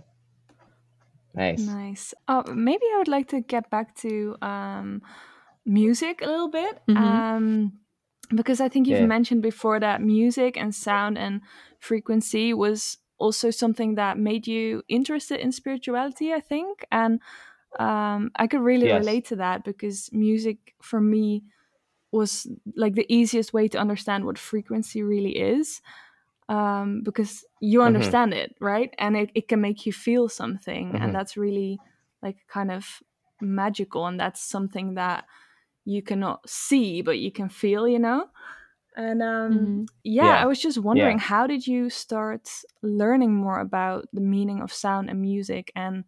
[1.38, 1.60] Nice.
[1.60, 2.14] Nice.
[2.28, 5.04] Oh, maybe I would like to get back to um,
[5.66, 6.80] music a little bit.
[6.90, 6.98] Mm-hmm.
[6.98, 7.74] Um,
[8.34, 9.06] because I think you've yeah.
[9.06, 11.42] mentioned before that music and sound and
[11.80, 16.86] frequency was also something that made you interested in spirituality, I think.
[16.92, 17.22] And
[17.80, 19.00] um, I could really yes.
[19.00, 21.44] relate to that because music for me
[22.12, 25.82] was like the easiest way to understand what frequency really is
[26.50, 27.88] um, because you mm-hmm.
[27.88, 28.42] understand mm-hmm.
[28.42, 28.94] it, right?
[28.98, 30.92] And it, it can make you feel something.
[30.94, 31.04] Mm-hmm.
[31.04, 31.80] And that's really
[32.22, 33.02] like kind of
[33.42, 34.06] magical.
[34.06, 35.26] And that's something that
[35.86, 38.28] you cannot see, but you can feel, you know?
[38.96, 39.84] And um, mm-hmm.
[40.04, 41.24] yeah, yeah, I was just wondering, yeah.
[41.24, 42.50] how did you start
[42.82, 45.72] learning more about the meaning of sound and music?
[45.76, 46.04] And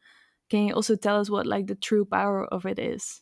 [0.50, 3.22] can you also tell us what like the true power of it is?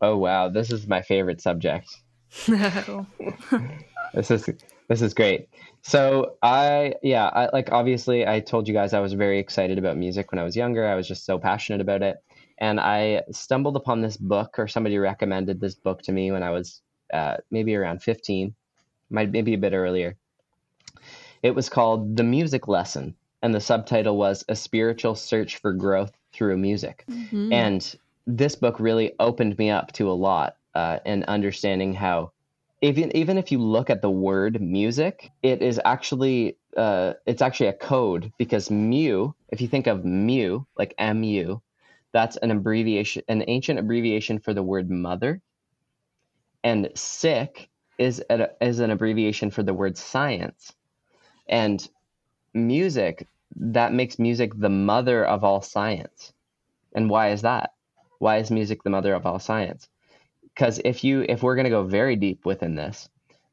[0.00, 1.94] Oh wow, this is my favorite subject.
[4.14, 4.48] this is
[4.88, 5.48] this is great.
[5.82, 9.96] So I yeah, I like obviously I told you guys I was very excited about
[9.96, 10.86] music when I was younger.
[10.86, 12.22] I was just so passionate about it.
[12.58, 16.50] And I stumbled upon this book or somebody recommended this book to me when I
[16.50, 16.80] was
[17.12, 18.54] uh, maybe around 15,
[19.10, 20.16] might maybe a bit earlier.
[21.42, 26.12] It was called The Music Lesson and the subtitle was A Spiritual Search for Growth
[26.32, 27.04] Through Music.
[27.10, 27.52] Mm-hmm.
[27.52, 27.94] And
[28.26, 32.30] this book really opened me up to a lot uh, and understanding how
[32.82, 37.68] even even if you look at the word music, it is actually uh, it's actually
[37.68, 39.32] a code because mu.
[39.50, 41.58] If you think of mu, like mu,
[42.12, 45.40] that's an abbreviation, an ancient abbreviation for the word mother,
[46.64, 50.74] and sick is a, is an abbreviation for the word science,
[51.48, 51.88] and
[52.54, 56.32] music that makes music the mother of all science.
[56.94, 57.74] And why is that?
[58.18, 59.88] Why is music the mother of all science?
[60.54, 63.08] Because if you if we're going to go very deep within this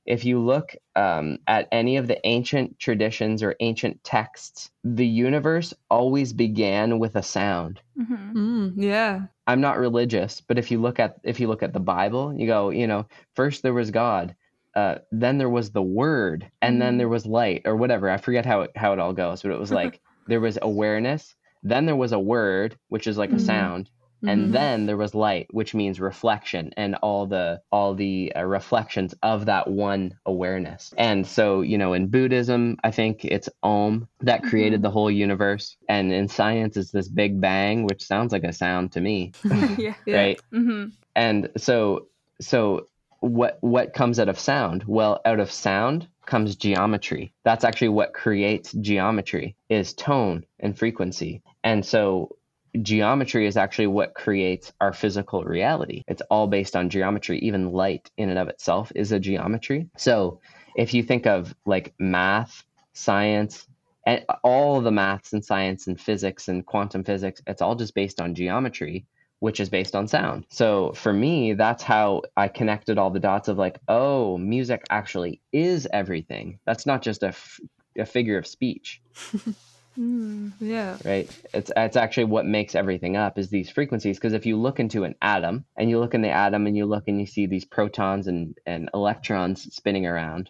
[0.06, 5.74] if you look um, at any of the ancient traditions or ancient texts the universe
[5.90, 8.38] always began with a sound mm-hmm.
[8.38, 11.80] mm, yeah i'm not religious but if you look at if you look at the
[11.80, 14.36] bible you go you know first there was god
[14.76, 16.80] uh, then there was the word and mm.
[16.80, 19.52] then there was light or whatever i forget how it, how it all goes but
[19.52, 23.36] it was like there was awareness then there was a word which is like mm.
[23.36, 23.90] a sound
[24.28, 24.52] and mm-hmm.
[24.52, 29.46] then there was light which means reflection and all the all the uh, reflections of
[29.46, 30.94] that one awareness.
[30.98, 34.84] And so you know in buddhism i think it's om that created mm-hmm.
[34.84, 35.78] the whole universe.
[35.88, 39.34] And in science it's this big bang which sounds like a sound to me.
[39.78, 40.42] Yeah, right?
[40.52, 40.90] Mm-hmm.
[41.16, 42.08] and so
[42.42, 42.88] so
[43.20, 44.84] what what comes out of sound?
[44.88, 47.34] Well out of sound comes geometry.
[47.44, 51.42] That's actually what creates geometry is tone and frequency.
[51.64, 52.36] And so
[52.82, 56.04] geometry is actually what creates our physical reality.
[56.08, 57.40] It's all based on geometry.
[57.40, 59.90] Even light in and of itself is a geometry.
[59.98, 60.40] So
[60.76, 63.68] if you think of like math, science,
[64.06, 68.22] and all the maths and science and physics and quantum physics, it's all just based
[68.22, 69.06] on geometry,
[69.40, 70.46] which is based on sound.
[70.50, 75.42] So for me, that's how I connected all the dots of like, oh, music actually
[75.52, 76.60] is everything.
[76.66, 77.60] That's not just a, f-
[77.98, 79.02] a figure of speech.
[80.00, 80.98] Mm, yeah.
[81.04, 81.30] Right.
[81.54, 84.18] It's it's actually what makes everything up is these frequencies.
[84.18, 86.86] Because if you look into an atom and you look in the atom and you
[86.86, 90.50] look and you see these protons and, and electrons spinning around,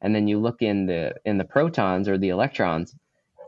[0.00, 2.94] and then you look in the in the protons or the electrons,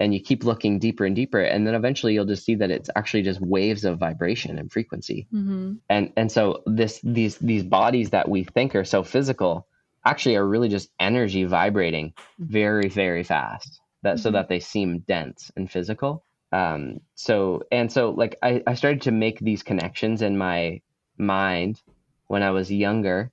[0.00, 2.90] and you keep looking deeper and deeper, and then eventually you'll just see that it's
[2.96, 5.28] actually just waves of vibration and frequency.
[5.32, 5.74] Mm-hmm.
[5.88, 9.68] And and so this these these bodies that we think are so physical
[10.04, 14.22] actually are really just energy vibrating very very fast that mm-hmm.
[14.22, 16.22] so that they seem dense and physical.
[16.52, 20.80] Um, so and so like I, I started to make these connections in my
[21.18, 21.82] mind
[22.28, 23.30] when I was younger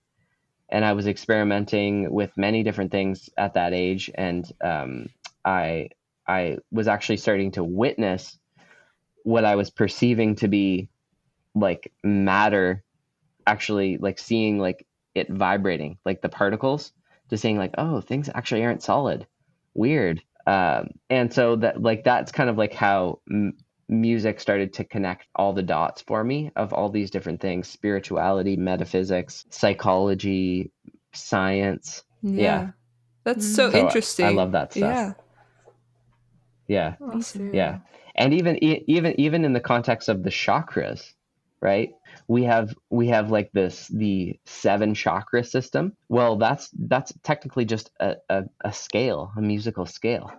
[0.70, 5.10] and I was experimenting with many different things at that age and um,
[5.46, 5.90] I
[6.28, 8.38] I was actually starting to witness
[9.24, 10.90] what I was perceiving to be
[11.56, 12.84] like matter
[13.46, 16.92] actually like seeing like it vibrating, like the particles,
[17.30, 19.28] to seeing like, oh, things actually aren't solid.
[19.74, 20.22] Weird.
[20.46, 23.54] Um, and so that like that's kind of like how m-
[23.90, 28.56] music started to connect all the dots for me of all these different things: spirituality,
[28.58, 30.72] metaphysics, psychology,
[31.14, 32.04] science.
[32.22, 32.42] Yeah.
[32.42, 32.70] Yeah.
[33.24, 34.26] That's so, So I- interesting.
[34.26, 34.82] I love that stuff.
[34.82, 35.14] Yeah.
[36.68, 36.96] Yeah.
[37.14, 37.54] Awesome.
[37.54, 37.80] Yeah.
[38.16, 41.14] And even e- even even in the context of the chakras,
[41.62, 41.92] right?
[42.28, 45.94] We have we have like this the seven chakra system.
[46.10, 50.32] Well, that's that's technically just a, a, a scale, a musical scale.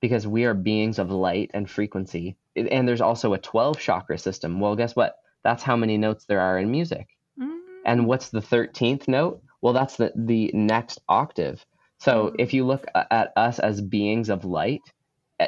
[0.00, 2.36] Because we are beings of light and frequency.
[2.56, 4.58] And there's also a 12 chakra system.
[4.58, 5.16] Well, guess what?
[5.44, 7.06] That's how many notes there are in music.
[7.38, 7.58] Mm.
[7.84, 9.42] And what's the 13th note?
[9.60, 11.64] Well, that's the, the next octave.
[11.98, 12.36] So Mm.
[12.38, 14.80] if you look at us as beings of light,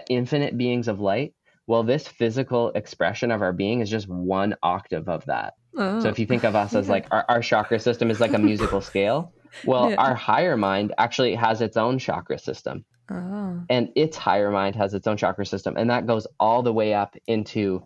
[0.09, 1.35] infinite beings of light,
[1.67, 5.55] well, this physical expression of our being is just one octave of that.
[5.77, 6.01] Oh.
[6.01, 8.39] So if you think of us as like our, our chakra system is like a
[8.39, 9.33] musical scale,
[9.65, 9.97] well, Yeah.
[9.97, 13.61] our higher mind actually has its own chakra system Oh.
[13.69, 16.95] and its higher mind has its own chakra system and that goes all the way
[16.95, 17.83] up into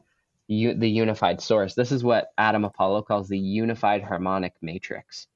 [0.46, 5.26] u- the unified source this is what adam apollo calls the unified harmonic matrix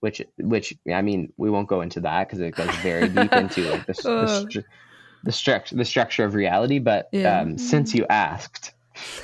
[0.00, 3.62] which which i mean we won't go into that because it goes very deep into
[3.70, 4.44] like the, the, Oh.
[4.46, 4.64] stru-
[5.24, 7.40] the, struct- the structure of reality but Yeah.
[7.40, 8.74] um, since you asked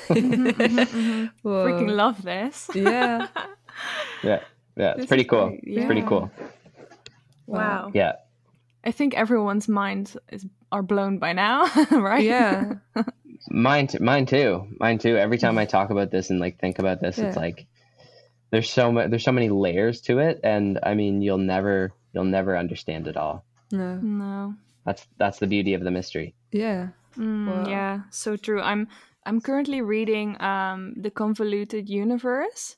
[0.09, 1.31] Mhm.
[1.43, 1.67] Whoa.
[1.67, 2.69] Freaking love this.
[2.75, 3.29] Yeah.
[4.23, 4.41] yeah
[4.77, 5.61] yeah it's This pretty is cool great.
[5.65, 6.31] it's pretty cool
[7.47, 7.91] Wow.
[7.95, 8.13] yeah
[8.85, 12.25] I think everyone's minds is, are blown by now, right?
[12.25, 12.75] Yeah.
[13.51, 14.67] Mine, t- mine too.
[14.81, 15.19] Mine too.
[15.19, 17.67] Every time I talk about this and like think about this, it's like
[18.51, 19.11] there's so much.
[19.11, 23.19] There's so many layers to it, and I mean, you'll never, you'll never understand it
[23.19, 23.45] all.
[23.71, 23.97] No.
[23.97, 24.55] No.
[24.87, 26.33] That's that's the beauty of the mystery.
[26.51, 26.89] Yeah.
[27.19, 27.69] Mm, Wow.
[27.69, 28.63] Yeah, so true.
[28.63, 28.89] I'm
[29.27, 32.77] I'm currently reading um The Convoluted Universe.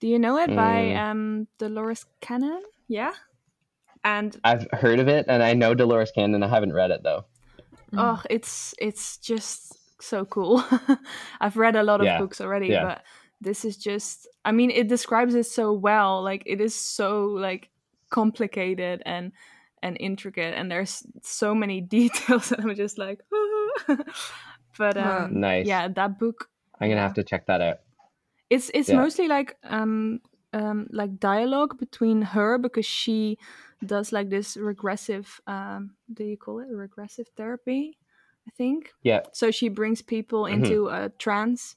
[0.00, 0.98] Do you know it by Mm.
[1.10, 2.62] um Dolores Cannon?
[2.88, 3.12] Yeah.
[4.04, 6.42] And I've heard of it, and I know Dolores Cannon.
[6.42, 7.24] I haven't read it though.
[7.96, 10.64] oh, it's it's just so cool.
[11.40, 12.18] I've read a lot of Yeah.
[12.18, 12.84] books already, Yeah.
[12.84, 13.02] but
[13.40, 16.22] this is just I mean, it describes it so well.
[16.24, 17.68] Like it is so like
[18.10, 19.32] complicated and
[19.84, 23.20] and intricate and there's so many details and I'm just like
[24.78, 25.66] but um Nice.
[25.66, 26.48] yeah, that book
[26.80, 27.78] I'm gonna have to check that out.
[28.50, 28.96] it's it's Yeah.
[29.00, 30.20] mostly like um
[30.52, 33.38] um like dialogue between her because she
[33.84, 37.96] does like this regressive um do you call it regressive therapy
[38.46, 39.20] i think Yeah.
[39.32, 40.52] so she brings people Mhm.
[40.54, 41.76] into a trance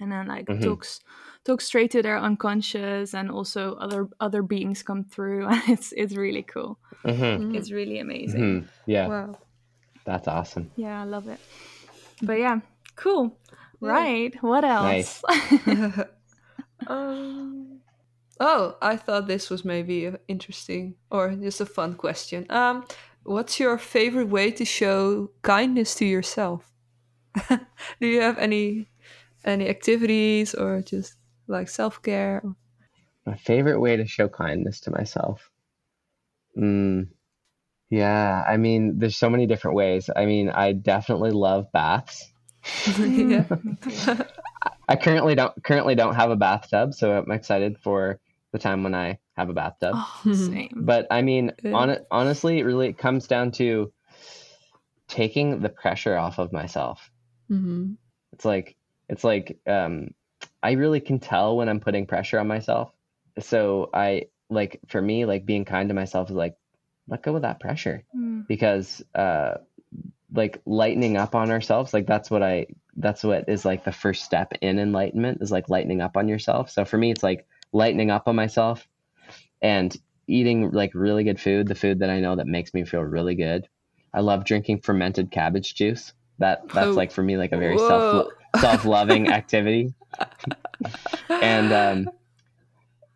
[0.00, 0.62] and then like Mhm.
[0.62, 1.00] talks
[1.44, 6.16] talks straight to their unconscious and also other other beings come through and it's it's
[6.16, 7.54] really cool hmm Mm.
[7.56, 9.38] it's really amazing hmm Yeah, Wow.
[10.04, 10.70] that's awesome.
[10.76, 11.40] yeah i love it
[12.22, 12.60] but yeah
[12.96, 13.38] cool
[13.80, 13.90] Yeah.
[13.92, 15.22] right what else
[16.86, 17.80] um,
[18.40, 22.46] oh, I thought this was maybe interesting or just a fun question.
[22.50, 22.84] Um,
[23.22, 26.70] what's your favorite way to show kindness to yourself?
[27.48, 28.90] Do you have any
[29.44, 31.16] any activities or just
[31.48, 32.42] like self care?
[33.26, 35.50] My favorite way to show kindness to myself.
[36.56, 37.08] Mm,
[37.94, 40.10] yeah, I mean, there's so many different ways.
[40.14, 42.28] I mean, I definitely love baths.
[44.88, 48.18] I currently don't currently don't have a bathtub, so I'm excited for
[48.52, 49.92] the time when I have a bathtub.
[49.94, 53.92] oh, same But I mean, on honestly, it really it comes down to
[55.06, 57.10] taking the pressure off of myself.
[57.48, 57.92] hmm
[58.32, 58.76] It's like
[59.08, 60.08] it's like um,
[60.64, 62.92] I really can tell when I'm putting pressure on myself.
[63.38, 66.56] So I like for me, like being kind to myself is like
[67.08, 68.46] let go of that pressure Mm.
[68.46, 69.54] because uh,
[70.32, 74.24] like lightening up on ourselves, like that's what I that's what is like the first
[74.24, 76.70] step in enlightenment is like lightening up on yourself.
[76.70, 78.86] So for me, it's like lightening up on myself
[79.62, 83.00] and eating like really good food, the food that I know that makes me feel
[83.02, 83.68] really good.
[84.12, 86.12] I love drinking fermented cabbage juice.
[86.38, 86.96] That that's Oh.
[86.96, 87.88] like for me like a very Whoa.
[88.52, 89.92] self self loving activity.
[91.42, 92.06] and um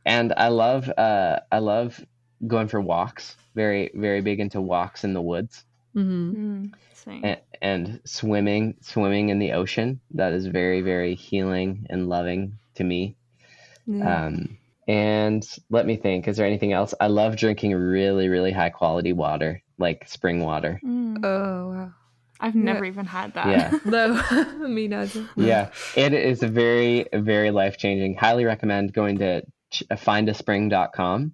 [0.05, 2.01] and I love uh I love
[2.47, 3.37] going for walks.
[3.55, 7.25] Very very big into walks in the woods hmm Mm, same.
[7.25, 10.01] and, and swimming swimming in the ocean.
[10.13, 13.17] That is very very healing and loving to me.
[13.87, 14.27] Yeah.
[14.27, 16.95] Um, and let me think, is there anything else?
[16.99, 20.81] I love drinking really, really high quality water, like spring water.
[20.85, 21.25] Mm.
[21.25, 21.93] oh wow.
[22.41, 23.49] I've never even had that.
[23.49, 23.79] Yeah.
[23.85, 24.23] No,
[24.69, 25.27] me neither.
[25.37, 25.71] Yeah.
[25.97, 28.15] It is a very, very life changing.
[28.15, 31.33] Highly recommend going to ch- findaspring.com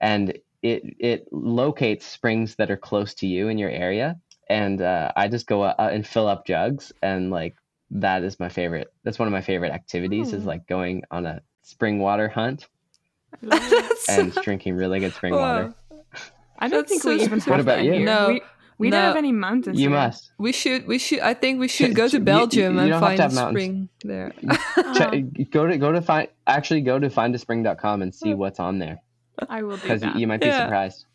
[0.00, 0.30] and
[0.62, 4.16] it, it locates springs that are close to you in your area.
[4.48, 7.54] And uh, I just go out and fill up jugs and like
[7.90, 8.92] that is my favorite.
[9.04, 10.48] That's one of my favorite activities is Oh.
[10.48, 12.66] like going on a spring water hunt
[14.08, 15.74] and drinking really good spring water.
[16.58, 17.50] I don't think so we even specific.
[17.50, 17.92] What have about that you?
[17.92, 18.04] here.
[18.04, 18.28] No.
[18.28, 18.40] we,
[18.78, 19.78] we don't have any mountains.
[19.78, 19.98] You here.
[19.98, 20.86] must We should.
[20.86, 21.20] We should.
[21.20, 23.26] I think we should Ch- go to Belgium you and don't have find to a
[23.26, 23.62] have mountains.
[23.62, 24.32] spring there.
[24.76, 25.20] Uh,
[25.50, 29.00] go to go to find actually go to findaspring.com and see what's on there
[29.48, 30.16] I will do because that.
[30.16, 30.64] you might be Yeah.
[30.64, 31.04] surprised.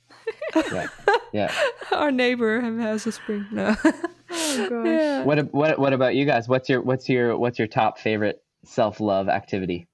[0.74, 0.88] Yeah,
[1.34, 1.52] yeah.
[1.92, 3.46] Our neighbor has a spring.
[3.52, 3.76] No.
[3.84, 4.86] oh gosh.
[4.86, 5.24] yeah.
[5.24, 6.48] What what what about you guys?
[6.48, 9.88] What's your what's your what's your top favorite self love activity?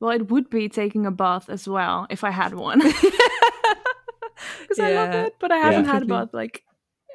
[0.00, 2.82] Well, it would be taking a bath as well if I had one.
[4.62, 6.30] Because I love it, but I haven't had a bath.
[6.32, 6.64] Like,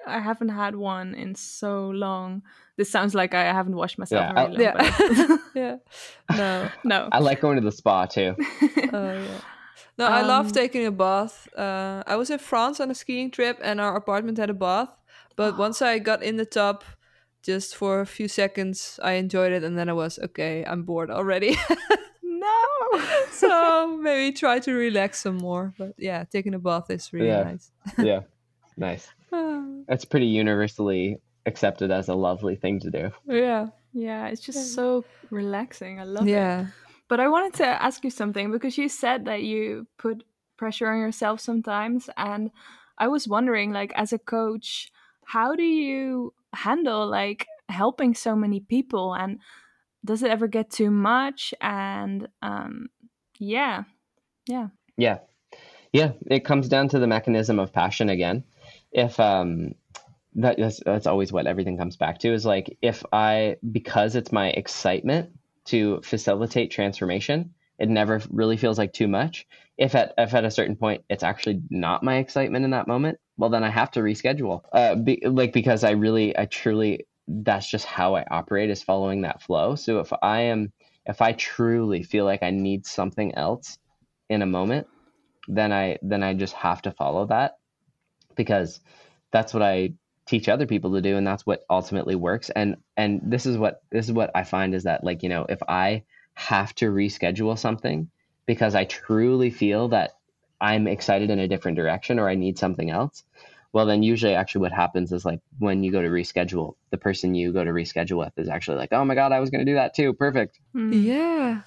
[0.05, 2.43] I haven't had one in so long.
[2.77, 4.61] This sounds like I haven't washed myself Yeah, in I- long.
[4.61, 5.37] Yeah.
[5.55, 6.37] yeah.
[6.37, 6.69] No.
[6.83, 7.09] no.
[7.11, 8.35] I like going to the spa too.
[8.93, 9.39] Oh yeah.
[9.97, 11.47] No, I love Um, taking a bath.
[11.57, 14.89] Uh, I was in France on a skiing trip, and our apartment had a bath.
[15.35, 16.83] But once I got in the tub,
[17.43, 20.63] just for a few seconds, I enjoyed it, and then I was okay.
[20.65, 21.55] I'm bored already.
[22.23, 22.55] no.
[23.31, 25.73] so maybe try to relax some more.
[25.77, 27.43] But yeah, taking a bath is really Yeah.
[27.43, 27.71] nice.
[27.97, 28.21] Yeah,
[28.77, 29.09] nice.
[29.89, 33.11] It's pretty universally accepted as a lovely thing to do.
[33.27, 33.67] yeah.
[33.93, 35.99] yeah, it's just so relaxing.
[35.99, 36.31] I love it.
[37.09, 40.23] But I wanted to ask you something because you said that you put
[40.57, 42.09] pressure on yourself sometimes.
[42.17, 42.51] And
[42.97, 44.91] I was wondering, like, as a coach,
[45.25, 49.13] how do you handle like helping so many people?
[49.13, 49.39] And
[50.03, 51.53] does it ever get too much?
[51.61, 52.87] And um,
[53.39, 53.83] yeah,
[54.47, 54.67] yeah.
[54.97, 55.19] Yeah.
[55.93, 56.13] Yeah.
[56.29, 58.43] It comes down to the mechanism of passion again.
[58.91, 59.75] If um
[60.35, 64.31] that, that's that's always what everything comes back to is like if I because it's
[64.31, 65.29] my excitement
[65.67, 69.45] to facilitate transformation, it never really feels like too much.
[69.77, 73.19] If at if at a certain point it's actually not my excitement in that moment,
[73.37, 74.61] well then I have to reschedule.
[74.71, 79.21] Uh, be, like because I really I truly that's just how I operate is following
[79.21, 79.75] that flow.
[79.75, 80.71] So if I am
[81.05, 83.77] if I truly feel like I need something else
[84.29, 84.87] in a moment,
[85.47, 87.53] then I then I just have to follow that
[88.35, 88.79] because
[89.31, 89.93] that's what I
[90.27, 93.81] teach other people to do and that's what ultimately works and and this is what
[93.91, 96.03] this is what I find is that like you know if I
[96.33, 98.09] have to reschedule something
[98.45, 100.17] because I truly feel that
[100.59, 103.23] I'm excited in a different direction or I need something else
[103.73, 107.33] well then usually actually what happens is like when you go to reschedule the person
[107.33, 109.71] you go to reschedule with is actually like oh my god I was going to
[109.71, 111.03] do that too perfect Mm.
[111.03, 111.61] Yeah.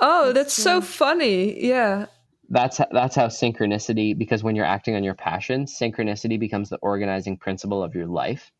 [0.00, 1.64] Oh, that's, That's so funny.
[1.66, 2.06] Yeah.
[2.50, 7.36] That's that's how synchronicity because when you're acting on your passion synchronicity becomes the organizing
[7.36, 8.52] principle of your life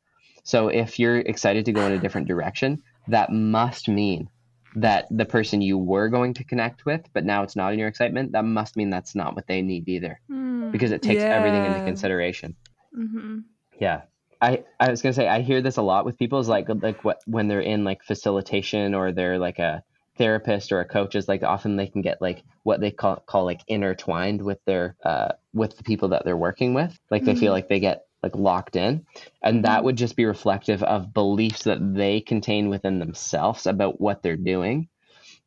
[0.45, 4.29] so if you're excited to go in a different direction that must mean
[4.75, 7.89] that the person you were going to connect with but now it's not in your
[7.89, 10.73] excitement that must mean that's not what they need either Mm.
[10.73, 11.85] because it takes everything into Yeah.
[11.85, 12.57] consideration
[12.97, 13.45] Mhm.
[13.81, 14.03] yeah
[14.41, 17.05] i i was gonna say i hear this a lot with people is like like
[17.05, 19.83] what when they're in like facilitation or they're like a
[20.17, 23.45] therapist or a coach is like often they can get like what they call call
[23.45, 27.53] like intertwined with their uh with the people that they're working with like they feel
[27.53, 29.05] like they get like locked in
[29.43, 34.23] and that would just be reflective of beliefs that they contain within themselves about what
[34.23, 34.89] they're doing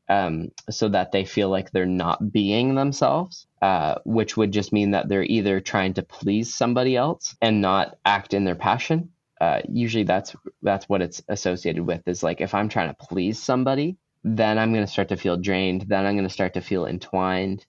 [0.09, 4.91] um, so that they feel like they're not being themselves, uh, which would just mean
[4.91, 9.11] that they're either trying to please somebody else and not act in their passion.
[9.39, 12.07] Uh, usually, that's that's what it's associated with.
[12.07, 15.37] Is like if I'm trying to please somebody, then I'm going to start to feel
[15.37, 15.85] drained.
[15.87, 17.65] Then I'm going to start to feel entwined.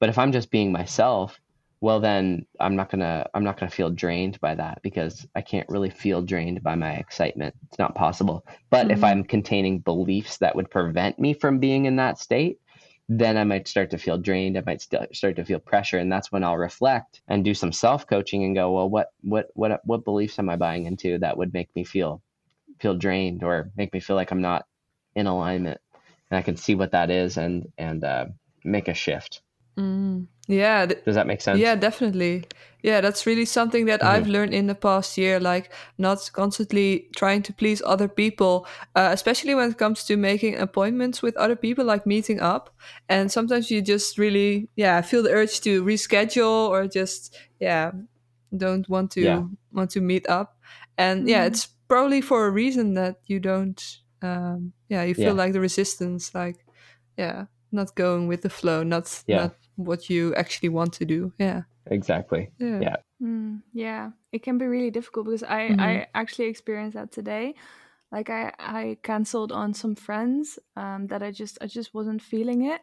[0.00, 1.38] But if I'm just being myself,
[1.80, 5.68] well, then I'm not gonna I'm not gonna feel drained by that because I can't
[5.68, 7.54] really feel drained by my excitement.
[7.68, 8.44] It's not possible.
[8.70, 9.04] But if Mhm.
[9.04, 12.58] I'm containing beliefs that would prevent me from being in that state,
[13.08, 14.58] then I might start to feel drained.
[14.58, 17.72] I might st- start to feel pressure, and that's when I'll reflect and do some
[17.72, 21.36] self coaching and go, well, what what what what beliefs am I buying into that
[21.38, 22.22] would make me feel
[22.80, 24.66] feel drained or make me feel like I'm not
[25.14, 25.80] in alignment?
[26.30, 28.26] And I can see what that is and and uh,
[28.64, 29.42] make a shift.
[29.78, 30.26] Mm.
[30.48, 30.86] Yeah.
[30.86, 31.60] th- Does that make sense?
[31.60, 32.44] Yeah, definitely.
[32.82, 34.06] Yeah, that's really something that Mhm.
[34.06, 39.10] I've learned in the past year, like not constantly trying to please other people, uh,
[39.12, 42.70] especially when it comes to making appointments with other people, like meeting up.
[43.08, 47.90] And sometimes you just really, yeah, feel the urge to reschedule or just, yeah,
[48.56, 49.42] don't want to Yeah.
[49.72, 50.56] want to meet up.
[50.96, 51.48] And yeah, Mhm.
[51.48, 53.82] it's probably for a reason that you don't,
[54.26, 55.42] um, yeah, you feel Yeah.
[55.44, 56.66] like the resistance, like,
[57.18, 59.42] yeah, not going with the flow, not Yeah.
[59.42, 61.32] not what you actually want to do.
[61.38, 61.62] Yeah.
[61.90, 62.50] Exactly.
[62.58, 62.80] Yeah.
[62.80, 62.96] Yeah.
[63.22, 65.80] Mm, yeah, it can be really difficult because I Mhm.
[65.80, 67.54] I actually experienced that today.
[68.12, 72.62] Like I I canceled on some friends um, that I just I just wasn't feeling
[72.72, 72.80] it,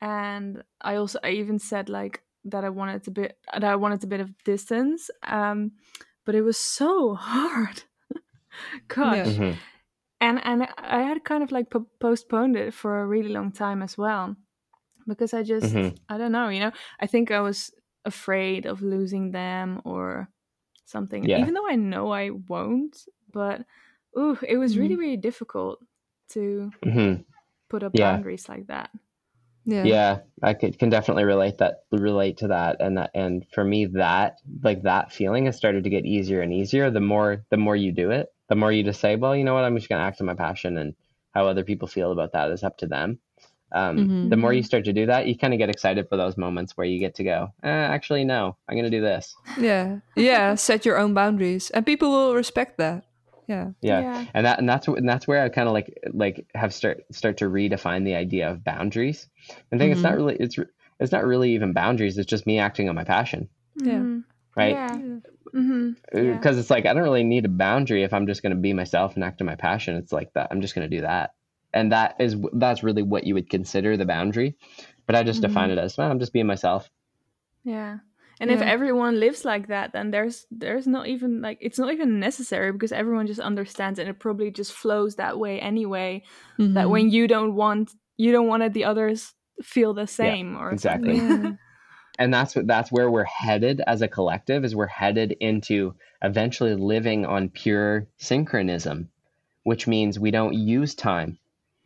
[0.00, 4.04] and I also I even said like that I wanted a bit that I wanted
[4.04, 5.72] a bit of distance, um,
[6.24, 7.82] but it was so hard.
[8.88, 9.24] Gosh, Yeah.
[9.26, 9.58] Mhm.
[10.24, 13.82] And and I had kind of like po- postponed it for a really long time
[13.82, 14.36] as well.
[15.08, 15.96] because I just Mhm.
[16.08, 16.72] I don't know, you know.
[17.00, 17.72] I think I was
[18.04, 20.28] afraid of losing them or
[20.86, 21.28] something.
[21.28, 21.38] Yeah.
[21.40, 22.96] Even though I know I won't,
[23.32, 23.66] but
[24.18, 25.00] ooh, it was really Mhm.
[25.00, 25.80] really difficult
[26.30, 27.14] to hmm
[27.70, 28.16] put up Yeah.
[28.16, 28.90] boundaries like that.
[29.66, 29.84] Yeah.
[29.86, 33.86] yeah i could, can definitely relate that relate to that and that and for me
[33.86, 37.76] that like that feeling has started to get easier and easier the more the more
[37.76, 39.98] you do it the more you just say well you know what i'm just going
[40.00, 40.94] to act on my passion and
[41.34, 43.18] how other people feel about that is up to them
[43.72, 44.30] um, Mhm.
[44.30, 46.76] the more you start to do that you kind of get excited for those moments
[46.76, 49.98] where you get to go eh, actually no i'm going to do this Yeah.
[50.16, 50.54] Yeah.
[50.56, 53.04] Set your own boundaries, and people will respect that.
[53.46, 53.70] Yeah.
[53.82, 54.24] yeah, Yeah.
[54.34, 57.36] and that and that's and that's where I kind of like like have start start
[57.38, 59.28] to redefine the idea of boundaries.
[59.70, 60.56] and think it's not really it's
[60.98, 62.16] it's not really even boundaries.
[62.18, 63.98] It's just me acting on my passion, Yeah.
[64.00, 64.24] Mhm.
[64.56, 64.74] Right?
[64.76, 64.98] Yeah.
[65.52, 66.32] hmm Yeah.
[66.34, 68.72] Because it's like I don't really need a boundary if I'm just going to be
[68.72, 69.96] myself and act on my passion.
[69.96, 70.48] It's like that.
[70.50, 71.34] I'm just going to do that,
[71.72, 74.56] and that is that's really what you would consider the boundary.
[75.06, 76.88] But I just define it as well, I'm just being myself.
[77.64, 77.98] Yeah.
[78.40, 82.18] And if everyone lives like that, then there's there's not even like it's not even
[82.18, 86.22] necessary because everyone just understands and it probably just flows that way anyway.
[86.58, 86.90] That Mhm.
[86.90, 91.16] when you don't want you don't want it, the others feel the same or exactly.
[92.18, 96.74] and that's what that's where we're headed as a collective is we're headed into eventually
[96.74, 99.08] living on pure synchronism
[99.64, 101.38] which means we don't use time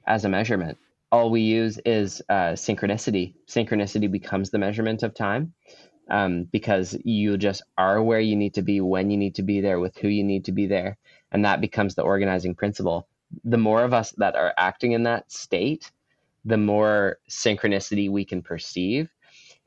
[0.07, 0.77] as a measurement.
[1.11, 3.35] All we use is uh, synchronicity.
[3.47, 5.55] Synchronicity becomes the measurement of time
[6.11, 9.61] um, because you just are where you need to be when you need to be
[9.61, 10.99] there with who you need to be there
[11.33, 13.07] and that becomes the organizing principle.
[13.45, 15.91] The more of us that are acting in that state
[16.45, 19.11] the more synchronicity we can perceive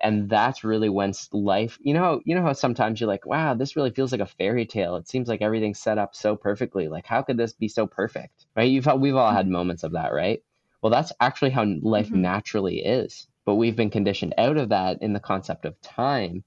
[0.02, 3.76] and that's really when life you know you know how sometimes you're like wow this
[3.76, 7.06] really feels like a fairy tale it seems like everything's set up so perfectly like
[7.06, 10.44] how could this be so perfect right you've we've all had moments of that right
[10.82, 12.16] well that's actually how life Mhm.
[12.16, 16.44] naturally is but we've been conditioned out of that in the concept of time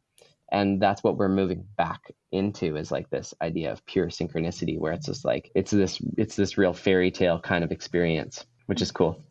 [0.53, 4.93] and that's what we're moving back into is like this idea of pure synchronicity where
[4.93, 8.91] it's just like it's this it's this real fairy tale kind of experience which is
[8.93, 9.25] cool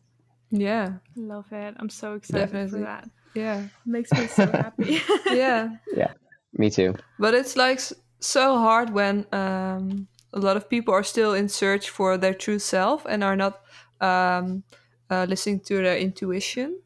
[0.50, 0.98] Yeah.
[1.16, 1.74] Love it.
[1.78, 2.80] I'm so excited Definitely.
[2.80, 3.08] for that.
[3.34, 3.68] Yeah.
[3.86, 5.00] Makes me so happy.
[5.30, 5.76] Yeah.
[5.96, 6.12] Yeah.
[6.56, 7.80] Me too But it's like
[8.20, 12.58] so hard when um, a lot of people are still in search for their true
[12.58, 13.60] self and are not
[14.00, 14.62] um,
[15.10, 16.78] uh, listening to their intuition.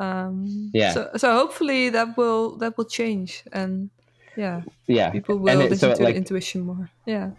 [0.00, 0.92] Um, Yeah.
[0.94, 3.90] So, so hopefully that will that will change and
[4.36, 6.90] yeah, yeah people will it- listen so, to like, intuition more.
[7.06, 7.30] Yeah.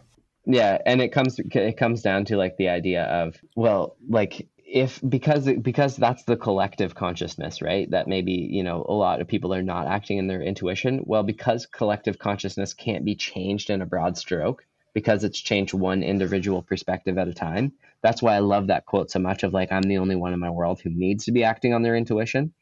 [0.46, 5.02] yeah and it comes it comes down to like the idea of well like if
[5.08, 7.90] because because that's the collective consciousness right?
[7.92, 11.02] That maybe you know a lot of people are not acting in their intuition.
[11.06, 16.04] Well because collective consciousness can't be changed in a broad stroke because it's changed one
[16.04, 19.72] individual perspective at a time that's why i love that quote so much of like
[19.72, 22.54] i'm the only one in my world who needs to be acting on their intuition.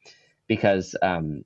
[0.48, 1.44] Because um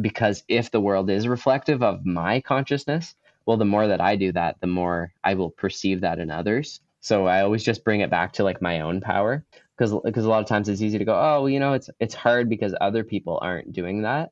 [0.00, 3.14] because if the world is reflective of my consciousness
[3.46, 6.80] well the more that i do that the more i will perceive that in others.
[7.00, 9.44] So i always just bring it back to like my own power
[9.76, 11.90] because because a lot of times it's easy to go oh well, you know it's
[12.00, 14.30] it's hard because other people aren't doing that.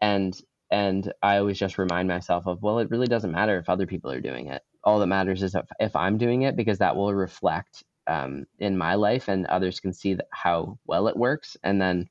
[0.00, 0.38] And
[0.70, 4.10] and i always just remind myself of well it really doesn't matter if other people
[4.10, 4.62] are doing it.
[4.84, 8.76] All that matters is if, if i'm doing it because that will reflect um, in
[8.76, 12.08] my life and others can see that how well it works and then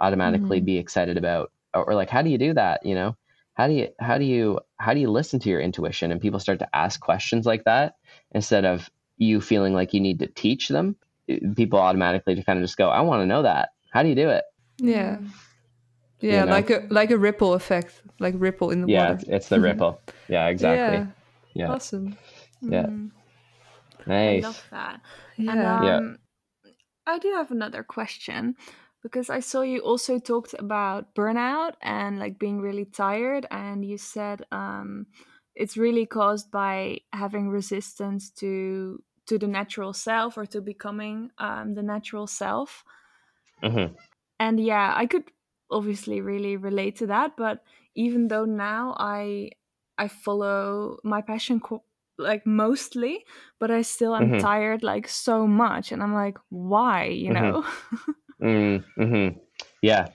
[0.00, 0.64] automatically Mhm.
[0.64, 2.84] be excited about or, or like how do you do that?
[2.84, 3.16] You know?
[3.54, 6.10] How do you how do you how do you listen to your intuition?
[6.12, 7.94] And people start to ask questions like that
[8.32, 10.96] instead of you feeling like you need to teach them
[11.56, 14.14] people automatically to kind of just go i want to know that how do you
[14.14, 14.44] do it
[14.78, 15.16] Yeah.
[15.16, 15.30] Mm.
[16.20, 16.52] Yeah, know?
[16.52, 19.14] like a like a ripple effect, like ripple in the yeah water.
[19.14, 21.06] it's, it's the ripple yeah exactly Yeah.
[21.54, 22.16] yeah Awesome.
[22.62, 22.86] Yeah.
[22.86, 23.10] Mm.
[24.06, 25.00] I nice love that.
[25.36, 25.52] Yeah.
[25.52, 25.96] And Yeah.
[25.96, 26.18] um,
[27.06, 28.56] I do have another question
[29.02, 33.98] because I saw you also talked about burnout and like being really tired, and you
[33.98, 35.06] said um,
[35.54, 41.74] it's really caused by having resistance to to the natural self or to becoming um,
[41.74, 42.84] the natural self.
[43.62, 43.94] hmm
[44.38, 45.30] And yeah, I could
[45.70, 47.62] obviously really relate to that, but
[47.94, 49.50] even though now I
[49.96, 51.84] I follow my passion co-
[52.18, 53.24] like mostly,
[53.60, 54.38] but I still am Mhm.
[54.38, 57.30] tired like so much and I'm like why, you Mhm.
[57.30, 57.64] know?
[58.42, 59.38] mm-hmm.
[59.82, 60.08] yeah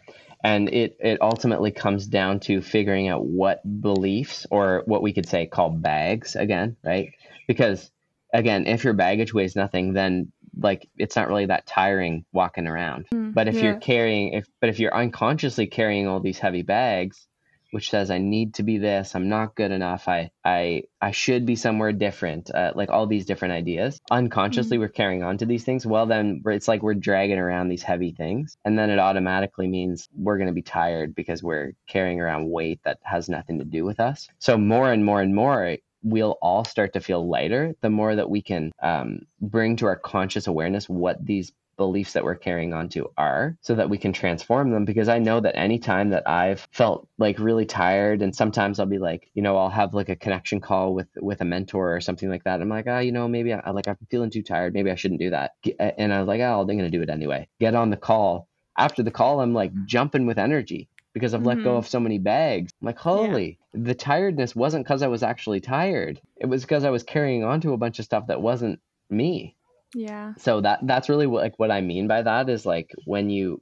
[0.44, 5.28] and it it ultimately comes down to figuring out what beliefs or what we could
[5.28, 7.12] say call bags again right
[7.48, 7.92] because
[8.34, 13.06] again if your baggage weighs nothing then like it's not really that tiring walking around
[13.14, 17.28] Mm, but if you're carrying if but if you're unconsciously carrying all these heavy bags
[17.72, 21.46] which says I need to be this, I'm not good enough, I I I should
[21.46, 24.00] be somewhere different, uh, like all these different ideas.
[24.10, 24.82] Unconsciously, mm-hmm.
[24.82, 25.86] we're carrying on to these things.
[25.86, 30.10] Well, then it's like we're dragging around these heavy things, and then it automatically means
[30.16, 33.86] we're going to be tired because we're carrying around weight that has nothing to do
[33.86, 34.28] with us.
[34.40, 38.30] So more and more and more, we'll all start to feel lighter the more that
[38.30, 42.90] we can um, bring to our conscious awareness what these beliefs that we're carrying on
[42.90, 46.68] to are so that we can transform them because I know that anytime that I've
[46.74, 50.16] felt like really tired and sometimes I'll be like, you know, I'll have like a
[50.18, 52.62] connection call with with a mentor or something like that.
[52.62, 54.74] I'm like, ah, oh, you know, maybe I like I'm feeling too tired.
[54.74, 55.52] Maybe I shouldn't do that.
[55.80, 57.48] And I was like, oh, I'm going to do it anyway.
[57.62, 58.50] Get on the call.
[58.78, 60.90] After the call, I'm like jumping with energy
[61.20, 61.50] because I've mm-hmm.
[61.50, 61.78] let go mm-hmm.
[61.78, 62.72] of so many bags.
[62.82, 63.82] I'm like, holy, yeah.
[63.84, 66.22] the tiredness wasn't because I was actually tired.
[66.38, 69.56] It was because I was carrying on to a bunch of stuff that wasn't me.
[69.94, 70.34] Yeah.
[70.38, 73.62] So that that's really what, like what I mean by that is like when you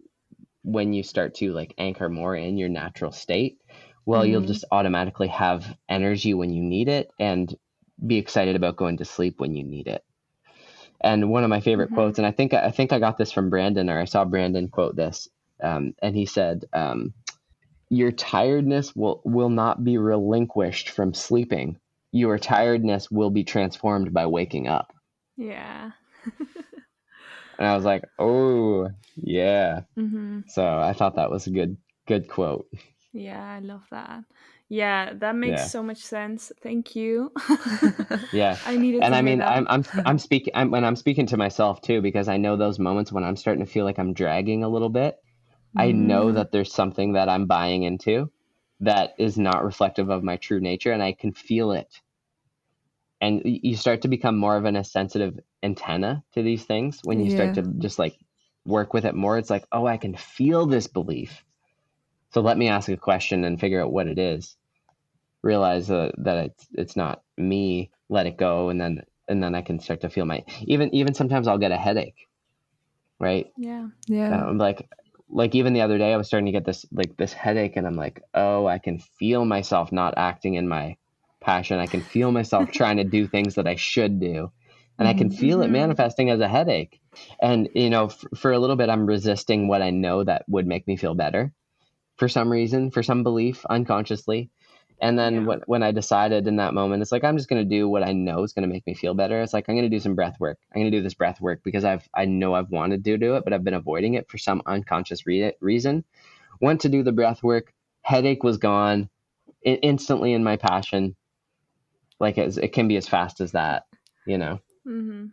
[0.63, 3.59] when you start to like anchor more in your natural state,
[4.05, 4.31] well, mm-hmm.
[4.31, 7.55] you'll just automatically have energy when you need it and
[8.05, 10.03] be excited about going to sleep when you need it.
[10.99, 11.95] And one of my favorite mm-hmm.
[11.95, 14.67] quotes, and I think I think I got this from Brandon, or I saw Brandon
[14.67, 15.29] quote this,
[15.61, 17.13] um, and he said, um,
[17.89, 21.79] "Your tiredness will will not be relinquished from sleeping.
[22.11, 24.93] Your tiredness will be transformed by waking up."
[25.35, 25.91] Yeah
[27.57, 29.81] and I was like, oh, yeah.
[29.97, 30.41] Mm-hmm.
[30.47, 31.77] So I thought that was a good,
[32.07, 32.67] good quote.
[33.13, 34.23] Yeah, I love that.
[34.69, 35.67] Yeah, that makes yeah.
[35.67, 36.51] so much sense.
[36.61, 37.31] Thank you.
[38.33, 39.01] yeah, I needed.
[39.01, 39.41] And I mean.
[39.41, 42.77] I'm I'm I'm speaking I'm, when I'm speaking to myself too because I know those
[42.77, 45.17] moments when I'm starting to feel like I'm dragging a little bit.
[45.78, 45.82] Mm.
[45.82, 46.36] I know mm-hmm.
[46.36, 48.32] that there's something that I'm buying into
[48.80, 52.01] that is not reflective of my true nature, and I can feel it
[53.21, 57.19] and you start to become more of an, a sensitive antenna to these things when
[57.19, 57.36] you yeah.
[57.36, 58.15] start to just like
[58.65, 61.43] work with it more it's like oh i can feel this belief
[62.32, 64.55] so let me ask a question and figure out what it is
[65.41, 69.61] realize uh, that it's it's not me let it go and then and then i
[69.61, 72.28] can start to feel my even even sometimes i'll get a headache
[73.19, 74.89] right yeah yeah i'm like
[75.30, 77.86] like even the other day i was starting to get this like this headache and
[77.86, 80.95] i'm like oh i can feel myself not acting in my
[81.41, 81.80] passion.
[81.80, 84.51] I can feel myself trying to do things that I should do.
[84.99, 85.73] And I can feel it mm-hmm.
[85.73, 86.99] manifesting as a headache.
[87.39, 90.65] And, you know, f- for a little bit, I'm resisting what I know that would
[90.65, 91.53] make me feel better
[92.15, 94.49] for some reason, for some belief, unconsciously.
[94.99, 95.41] And then yeah.
[95.41, 98.03] when, when I decided in that moment, it's like, I'm just going to do what
[98.03, 99.41] I know is going to make me feel better.
[99.41, 100.57] It's like, I'm going to do some breath work.
[100.73, 103.35] I'm going to do this breath work because I've, I know I've wanted to do
[103.35, 106.03] it, but I've been avoiding it for some unconscious re- reason.
[106.61, 107.73] Went to do the breath work.
[108.01, 109.09] Headache was gone
[109.65, 111.15] I- instantly in my passion
[112.19, 113.85] like it, it can be as fast as that
[114.25, 115.25] you know mm-hmm.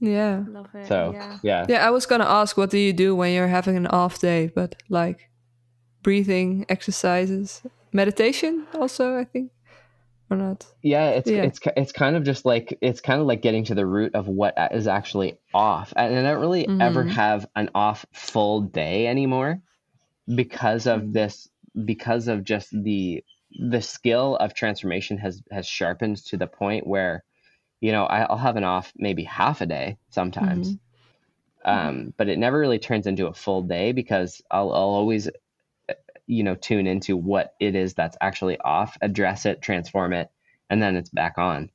[0.00, 1.38] yeah love it so yeah.
[1.42, 4.18] yeah yeah i was gonna ask what do you do when you're having an off
[4.18, 5.30] day but like
[6.02, 7.62] breathing exercises
[7.94, 9.50] meditation also i think
[10.28, 11.42] or not yeah it's yeah.
[11.42, 14.26] it's it's kind of just like it's kind of like getting to the root of
[14.26, 16.80] what is actually off and i don't really mm-hmm.
[16.80, 19.60] ever have an off full day anymore
[20.34, 21.12] because of mm-hmm.
[21.12, 21.48] this
[21.84, 23.22] because of just the
[23.70, 27.22] the skill of transformation has has sharpened to the point where
[27.80, 31.70] you know i'll have an off maybe half a day sometimes mm-hmm.
[31.70, 35.28] um, but it never really turns into a full day because I'll, I'll always
[36.26, 40.30] you know tune into what it is that's actually off address it transform it
[40.70, 41.70] and then it's back on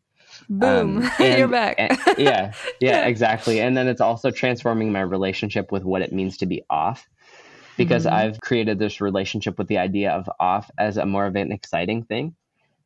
[0.49, 5.01] boom um, and, you're back and, yeah, yeah exactly and then it's also transforming my
[5.01, 7.07] relationship with what it means to be off
[7.79, 8.13] because mm-hmm.
[8.13, 12.03] I've created this relationship with the idea of off as a more of an exciting
[12.03, 12.35] thing.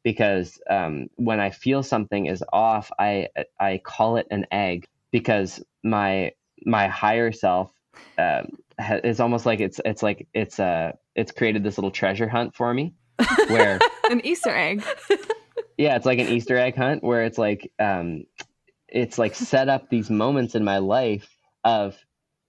[0.04, 5.64] Because um, when I feel something is off, I I call it an egg because
[5.84, 6.34] my
[6.66, 7.72] my higher self
[8.18, 8.44] uh,
[9.04, 12.74] is almost like it's it's like it's uh it's created this little treasure hunt for
[12.74, 12.94] me
[13.48, 14.84] where an Easter egg.
[15.78, 18.26] Yeah, it's like an Easter egg hunt where it's like um,
[18.88, 21.98] it's like set up these moments in my life of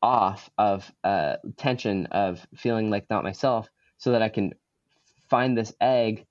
[0.02, 4.52] off of uh, tension of feeling like not myself so that I can
[5.30, 6.26] find this egg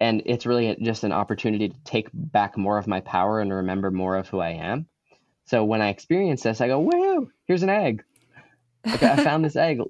[0.00, 3.92] and it's really just an opportunity to take back more of my power and remember
[3.92, 4.86] more of who I am.
[5.44, 7.28] So when I experience this, I go, "Whoa!
[7.46, 8.02] here's an egg!
[8.84, 9.80] Okay, I found this egg."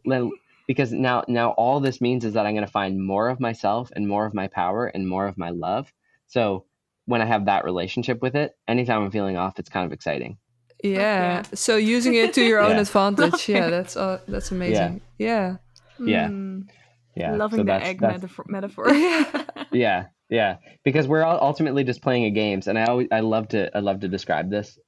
[0.73, 3.91] Because now, now all this means is that I'm going to find more of myself
[3.95, 5.93] and more of my power and more of my love.
[6.29, 6.65] So
[7.05, 10.39] when I have that relationship with it, anytime I'm feeling off, it's kind of exciting.
[10.83, 10.97] Yeah.
[10.97, 11.43] yeah.
[11.53, 13.49] So using it to your own advantage.
[13.49, 15.03] Yeah, that's uh, that's amazing.
[15.19, 15.57] Yeah.
[15.99, 16.07] Yeah.
[16.07, 16.29] Yeah.
[16.29, 16.69] Mm.
[17.15, 17.37] yeah.
[17.37, 18.47] Loving so the egg metaphor.
[18.49, 18.95] metaphor.
[18.95, 19.45] yeah.
[19.73, 20.07] Yeah.
[20.33, 23.81] Yeah, because we're ultimately just playing a games, and I always I love to I
[23.81, 24.79] love to describe this.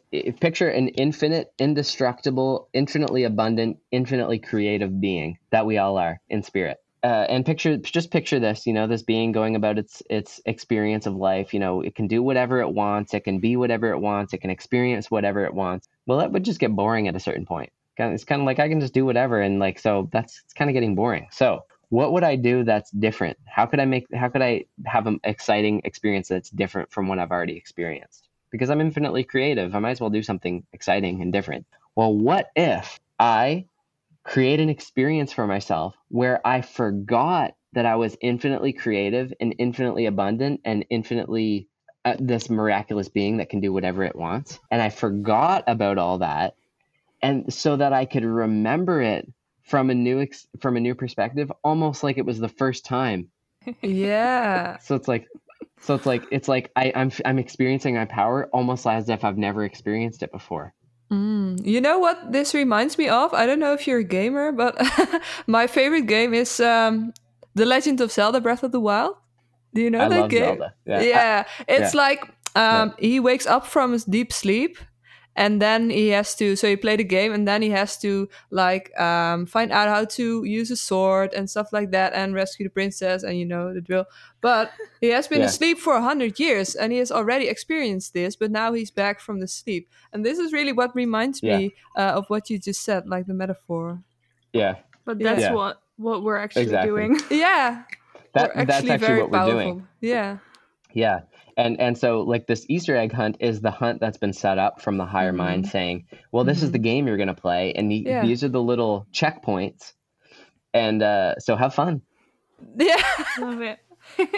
[0.41, 6.79] Picture an infinite, indestructible, infinitely abundant, infinitely creative being that we all are in spirit.
[7.05, 11.07] uh, and picture just picture this you know this being going about its its experience
[11.07, 11.55] of life.
[11.55, 13.15] You know it can do whatever it wants.
[13.15, 14.33] It can be whatever it wants.
[14.35, 15.89] It can experience whatever it wants.
[16.07, 17.71] Well that would just get boring at a certain point.
[17.99, 20.71] It's kind of like i can just do whatever and like so that's it's kind
[20.71, 21.29] of getting boring.
[21.33, 21.61] So
[21.95, 25.19] what would i do that's different how could i make how could i have an
[25.25, 29.93] exciting experience that's different from what i've already experienced because i'm infinitely creative i might
[29.93, 31.65] as well do something exciting and different
[31.95, 33.65] well what if i
[34.25, 40.07] create an experience for myself where I forgot that I was infinitely creative and infinitely
[40.07, 41.69] abundant and infinitely
[42.05, 44.59] uh, this miraculous being that can do whatever it wants.
[44.71, 46.55] And I forgot about all that.
[47.23, 49.31] And so that I could remember it
[49.65, 53.29] from a new ex- from a new perspective almost like it was the first time.
[53.83, 54.79] Yeah.
[54.79, 55.27] so it's like
[55.81, 59.39] so it's like it's like I, I'm I'm experiencing my power almost as if I've
[59.39, 60.75] never experienced it before.
[61.11, 61.65] Mm.
[61.65, 63.33] You know what this reminds me of?
[63.35, 64.77] I don't know if you're a gamer, but
[65.47, 67.13] my favorite game is um,
[67.55, 69.17] The Legend of Zelda: Breath of the Wild.
[69.75, 70.45] Do you know I that game?
[70.45, 70.75] Zelda.
[70.87, 71.45] Yeah, yeah.
[71.69, 72.01] it's yeah.
[72.01, 72.23] like
[72.57, 73.09] um, yeah.
[73.09, 74.79] he wakes up from his deep sleep
[75.37, 78.29] and then he has to so he play the game and then he has to
[78.51, 82.65] like um, find out how to use a sword and stuff like that and rescue
[82.65, 84.05] the princess and you know the drill
[84.41, 84.71] but
[85.01, 85.47] he has been yeah.
[85.47, 89.21] asleep for a hundred years and he has already experienced this but now he's back
[89.21, 91.59] from the sleep and this is really what reminds yeah.
[91.59, 94.03] me uh, of what you just said like the metaphor
[94.53, 95.53] yeah but that's yeah.
[95.53, 96.89] what what we're actually exactly.
[96.89, 97.83] doing yeah
[98.33, 99.61] that, actually that's actually very what we're powerful.
[99.61, 100.39] doing yeah
[100.93, 101.21] yeah
[101.57, 104.81] and and so like this easter egg hunt is the hunt that's been set up
[104.81, 105.39] from the higher mm-hmm.
[105.39, 106.67] mind saying well this mm-hmm.
[106.67, 108.23] is the game you're going to play and the, yeah.
[108.23, 109.93] these are the little checkpoints
[110.73, 112.03] and uh, so have fun
[112.77, 113.03] yeah
[113.39, 113.79] love it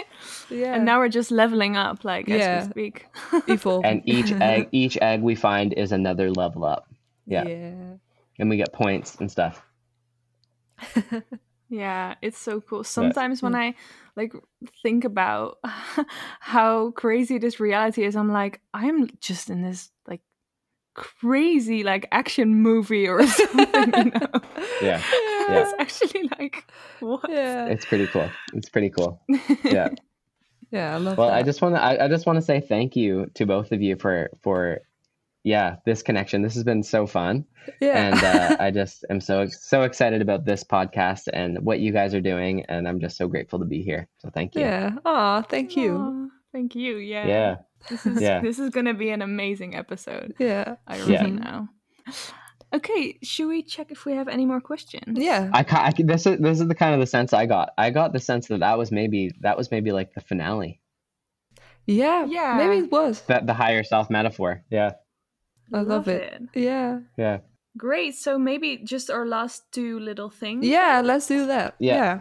[0.49, 3.05] yeah and now we're just leveling up like as we speak
[3.47, 3.83] Evolve.
[3.83, 6.87] and each egg each egg we find is another level up
[7.25, 7.73] yeah, yeah.
[8.39, 9.61] and we get points and stuff
[11.69, 12.83] yeah it's so cool.
[12.83, 13.75] Sometimes when i
[14.15, 14.33] like
[14.81, 15.59] think about
[16.39, 20.21] how crazy this reality is i'm like i'm just in this like
[20.95, 24.27] crazy like action movie or something you know?
[24.81, 25.01] yeah.
[25.01, 25.63] yeah.
[25.63, 27.29] It's actually like what?
[27.29, 27.67] Yeah.
[27.67, 28.29] It's pretty cool.
[28.53, 29.21] It's pretty cool.
[29.63, 29.89] Yeah.
[30.71, 31.37] Yeah i love well that.
[31.37, 33.81] i just want to I, I just want to say thank you to both of
[33.81, 34.81] you for for
[35.47, 36.41] yeah, this connection.
[36.41, 37.45] This has been so fun.
[37.79, 37.97] Yeah.
[38.07, 42.13] And uh, I just am so so excited about this podcast and what you guys
[42.13, 44.07] are doing, and I'm just so grateful to be here.
[44.19, 44.61] So thank you.
[44.61, 44.91] Yeah.
[45.05, 45.91] Aw, thank you.
[45.93, 46.97] Aww, thank you.
[46.97, 47.27] Yeah.
[47.27, 47.55] Yeah.
[47.89, 48.41] This is yeah.
[48.41, 50.33] this is gonna be an amazing episode.
[50.39, 50.75] Yeah.
[50.85, 51.27] I really Yeah.
[51.27, 51.67] know.
[52.73, 55.17] Okay, should we check if we have any more questions?
[55.17, 55.49] Yeah.
[55.53, 57.69] I, ca- I this is this is the kind of the sense I got.
[57.77, 60.81] I got the sense that that was maybe that was maybe like the finale,
[61.85, 62.25] Yeah.
[62.25, 62.57] Yeah.
[62.57, 63.21] Maybe it was.
[63.27, 64.63] that the higher self metaphor.
[64.69, 64.91] Yeah,
[65.73, 66.41] I love, it.
[66.53, 66.99] Yeah.
[67.17, 67.39] yeah,
[67.77, 68.15] Great.
[68.15, 70.65] So maybe just our last two little things.
[70.65, 71.75] Yeah, let's do that.
[71.79, 71.95] Yeah.
[71.95, 72.19] Yeah.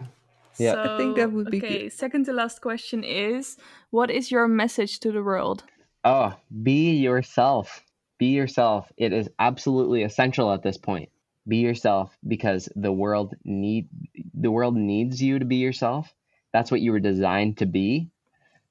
[0.59, 0.73] Yeah.
[0.73, 1.83] So, I think that would be okay.
[1.83, 1.93] good.
[1.93, 3.57] Second to last question is:
[3.91, 5.65] What is your message to the world?
[6.05, 7.83] Oh, be yourself.
[8.19, 8.91] Be yourself.
[8.97, 11.11] It is absolutely essential at this point.
[11.47, 13.89] Be yourself because the world need
[14.35, 16.13] the world needs you to be yourself.
[16.53, 18.11] That's what you were designed to be.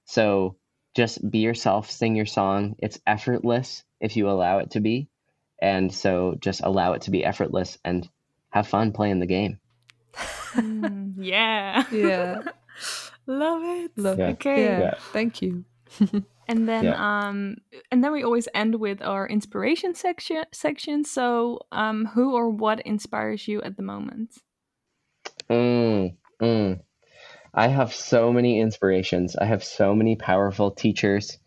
[0.06, 0.58] So
[0.96, 2.76] just be yourself, sing your song.
[2.80, 5.10] It's effortless if you allow it to be.
[5.62, 8.08] And so just allow it to be effortless and
[8.52, 9.60] have fun playing the game.
[10.56, 11.84] Mm, yeah.
[11.92, 12.42] Yeah.
[13.28, 13.92] Love it.
[13.98, 14.30] Love Yeah.
[14.30, 14.34] it.
[14.34, 14.64] Okay.
[14.64, 14.80] Yeah.
[14.80, 14.94] Yeah.
[15.14, 15.66] Thank you.
[16.48, 16.94] And then Yeah.
[16.94, 17.58] um
[17.92, 21.04] and then we always end with our inspiration section section.
[21.04, 24.38] So um who or what inspires you at the moment?
[25.50, 26.80] Mm, mm.
[27.56, 29.38] I have so many inspirations.
[29.38, 31.40] I have so many powerful teachers.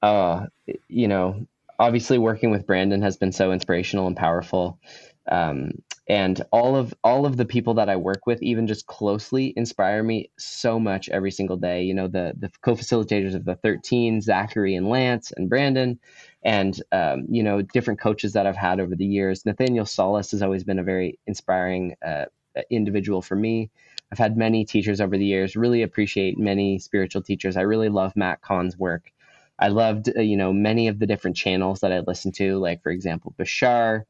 [0.00, 0.46] Uh,
[0.88, 1.46] you know,
[1.78, 4.78] obviously working with Brandon has been so inspirational and powerful.
[5.30, 5.72] Um,
[6.08, 10.02] and all of all of the people that I work with, even just closely, inspire
[10.02, 11.82] me so much every single day.
[11.82, 15.98] You know, the the co-facilitators of the 13, Zachary and Lance and Brandon,
[16.44, 19.46] and um, you know, different coaches that I've had over the years.
[19.46, 22.26] Nathaniel Solis has always been a very inspiring uh,
[22.70, 23.70] individual for me.
[24.12, 25.56] I've had many teachers over the years.
[25.56, 27.56] Really appreciate many spiritual teachers.
[27.56, 29.12] I really love Matt Kahn's work.
[29.58, 32.82] I loved, uh, you know, many of the different channels that I listened to, like
[32.82, 34.04] for example, Bashar,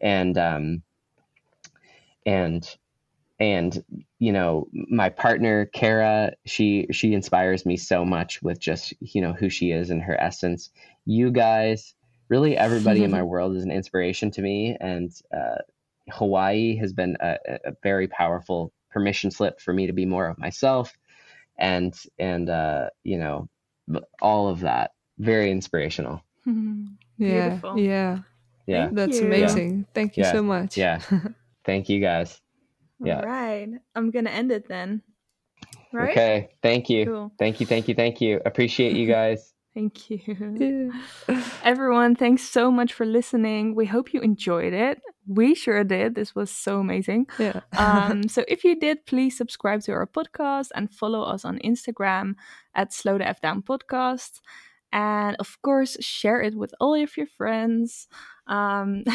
[0.00, 0.82] and um,
[2.24, 2.76] and
[3.40, 3.84] and
[4.18, 6.32] you know my partner Kara.
[6.46, 10.20] She she inspires me so much with just you know who she is and her
[10.20, 10.70] essence.
[11.04, 11.94] You guys,
[12.28, 15.58] really, everybody in my world is an inspiration to me, and uh,
[16.10, 20.38] Hawaii has been a, a very powerful permission slip for me to be more of
[20.38, 20.94] myself,
[21.58, 23.48] and and uh, you know
[24.22, 26.22] all of that very inspirational.
[27.18, 27.60] Yeah.
[27.60, 27.78] Beautiful.
[27.78, 28.18] Yeah.
[28.66, 29.26] Yeah, That's you.
[29.26, 29.86] amazing.
[29.94, 30.32] Thank you Yeah.
[30.32, 30.76] so much.
[30.78, 31.00] yeah.
[31.66, 32.40] Thank you guys.
[33.00, 33.20] Yeah.
[33.20, 33.68] All right.
[33.94, 35.02] I'm gonna end it then.
[35.92, 36.10] Right.
[36.10, 36.50] Okay.
[36.62, 37.06] Thank you.
[37.06, 37.32] Cool.
[37.38, 37.66] Thank you.
[37.66, 37.94] Thank you.
[37.94, 38.40] Thank you.
[38.46, 39.53] Appreciate you guys.
[39.74, 40.92] Thank you.
[41.64, 43.74] Everyone, thanks so much for listening.
[43.74, 45.02] We hope you enjoyed it.
[45.26, 46.14] We sure did.
[46.14, 47.26] This was so amazing.
[47.40, 47.60] Yeah.
[47.76, 52.34] um, so if you did, please subscribe to our podcast and follow us on Instagram
[52.74, 54.40] at Slow the F Down Podcast.
[54.92, 58.06] And of course, share it with all of your friends.
[58.46, 59.02] Um,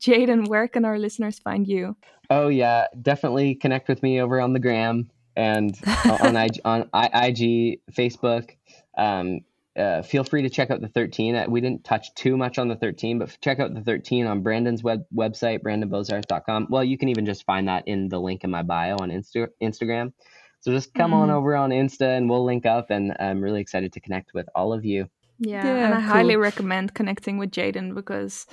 [0.00, 1.94] Jaden, where can our listeners find you?
[2.30, 5.78] Oh yeah, definitely connect with me over on the gram and
[6.22, 8.56] on IG, on IG, Facebook.
[8.96, 9.40] Um,
[9.76, 11.34] uh, feel free to check out the 13.
[11.34, 14.42] Uh, we didn't touch too much on the 13, but check out the 13 on
[14.42, 16.68] Brandon's web website, brandonbozarth.com.
[16.70, 19.48] Well, you can even just find that in the link in my bio on Insta-
[19.62, 20.12] Instagram.
[20.60, 21.16] So just come mm.
[21.16, 22.90] on over on Insta and we'll link up.
[22.90, 25.08] And I'm really excited to connect with all of you.
[25.38, 26.08] Yeah, yeah and I cool.
[26.08, 28.46] highly recommend connecting with Jaden because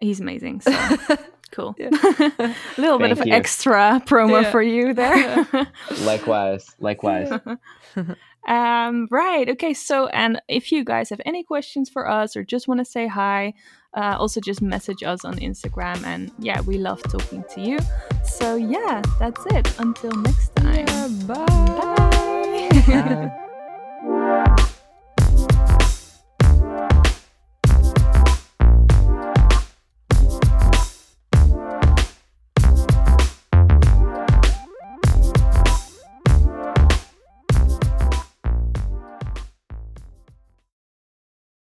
[0.00, 0.60] he's amazing.
[0.60, 0.70] So
[1.50, 1.74] cool.
[1.80, 3.32] a little Thank bit of you.
[3.32, 4.50] extra promo yeah.
[4.50, 5.46] for you there.
[6.00, 7.32] likewise, likewise.
[8.46, 9.48] Um, right.
[9.48, 9.74] Okay.
[9.74, 13.06] So, and if you guys have any questions for us or just want to say
[13.06, 13.54] hi,
[13.94, 16.04] uh, also just message us on Instagram.
[16.04, 17.78] And yeah, we love talking to you.
[18.24, 19.78] So, yeah, that's it.
[19.78, 20.86] Until next time.
[20.86, 21.46] Yeah, bye.
[22.86, 23.36] bye.
[24.02, 24.46] bye.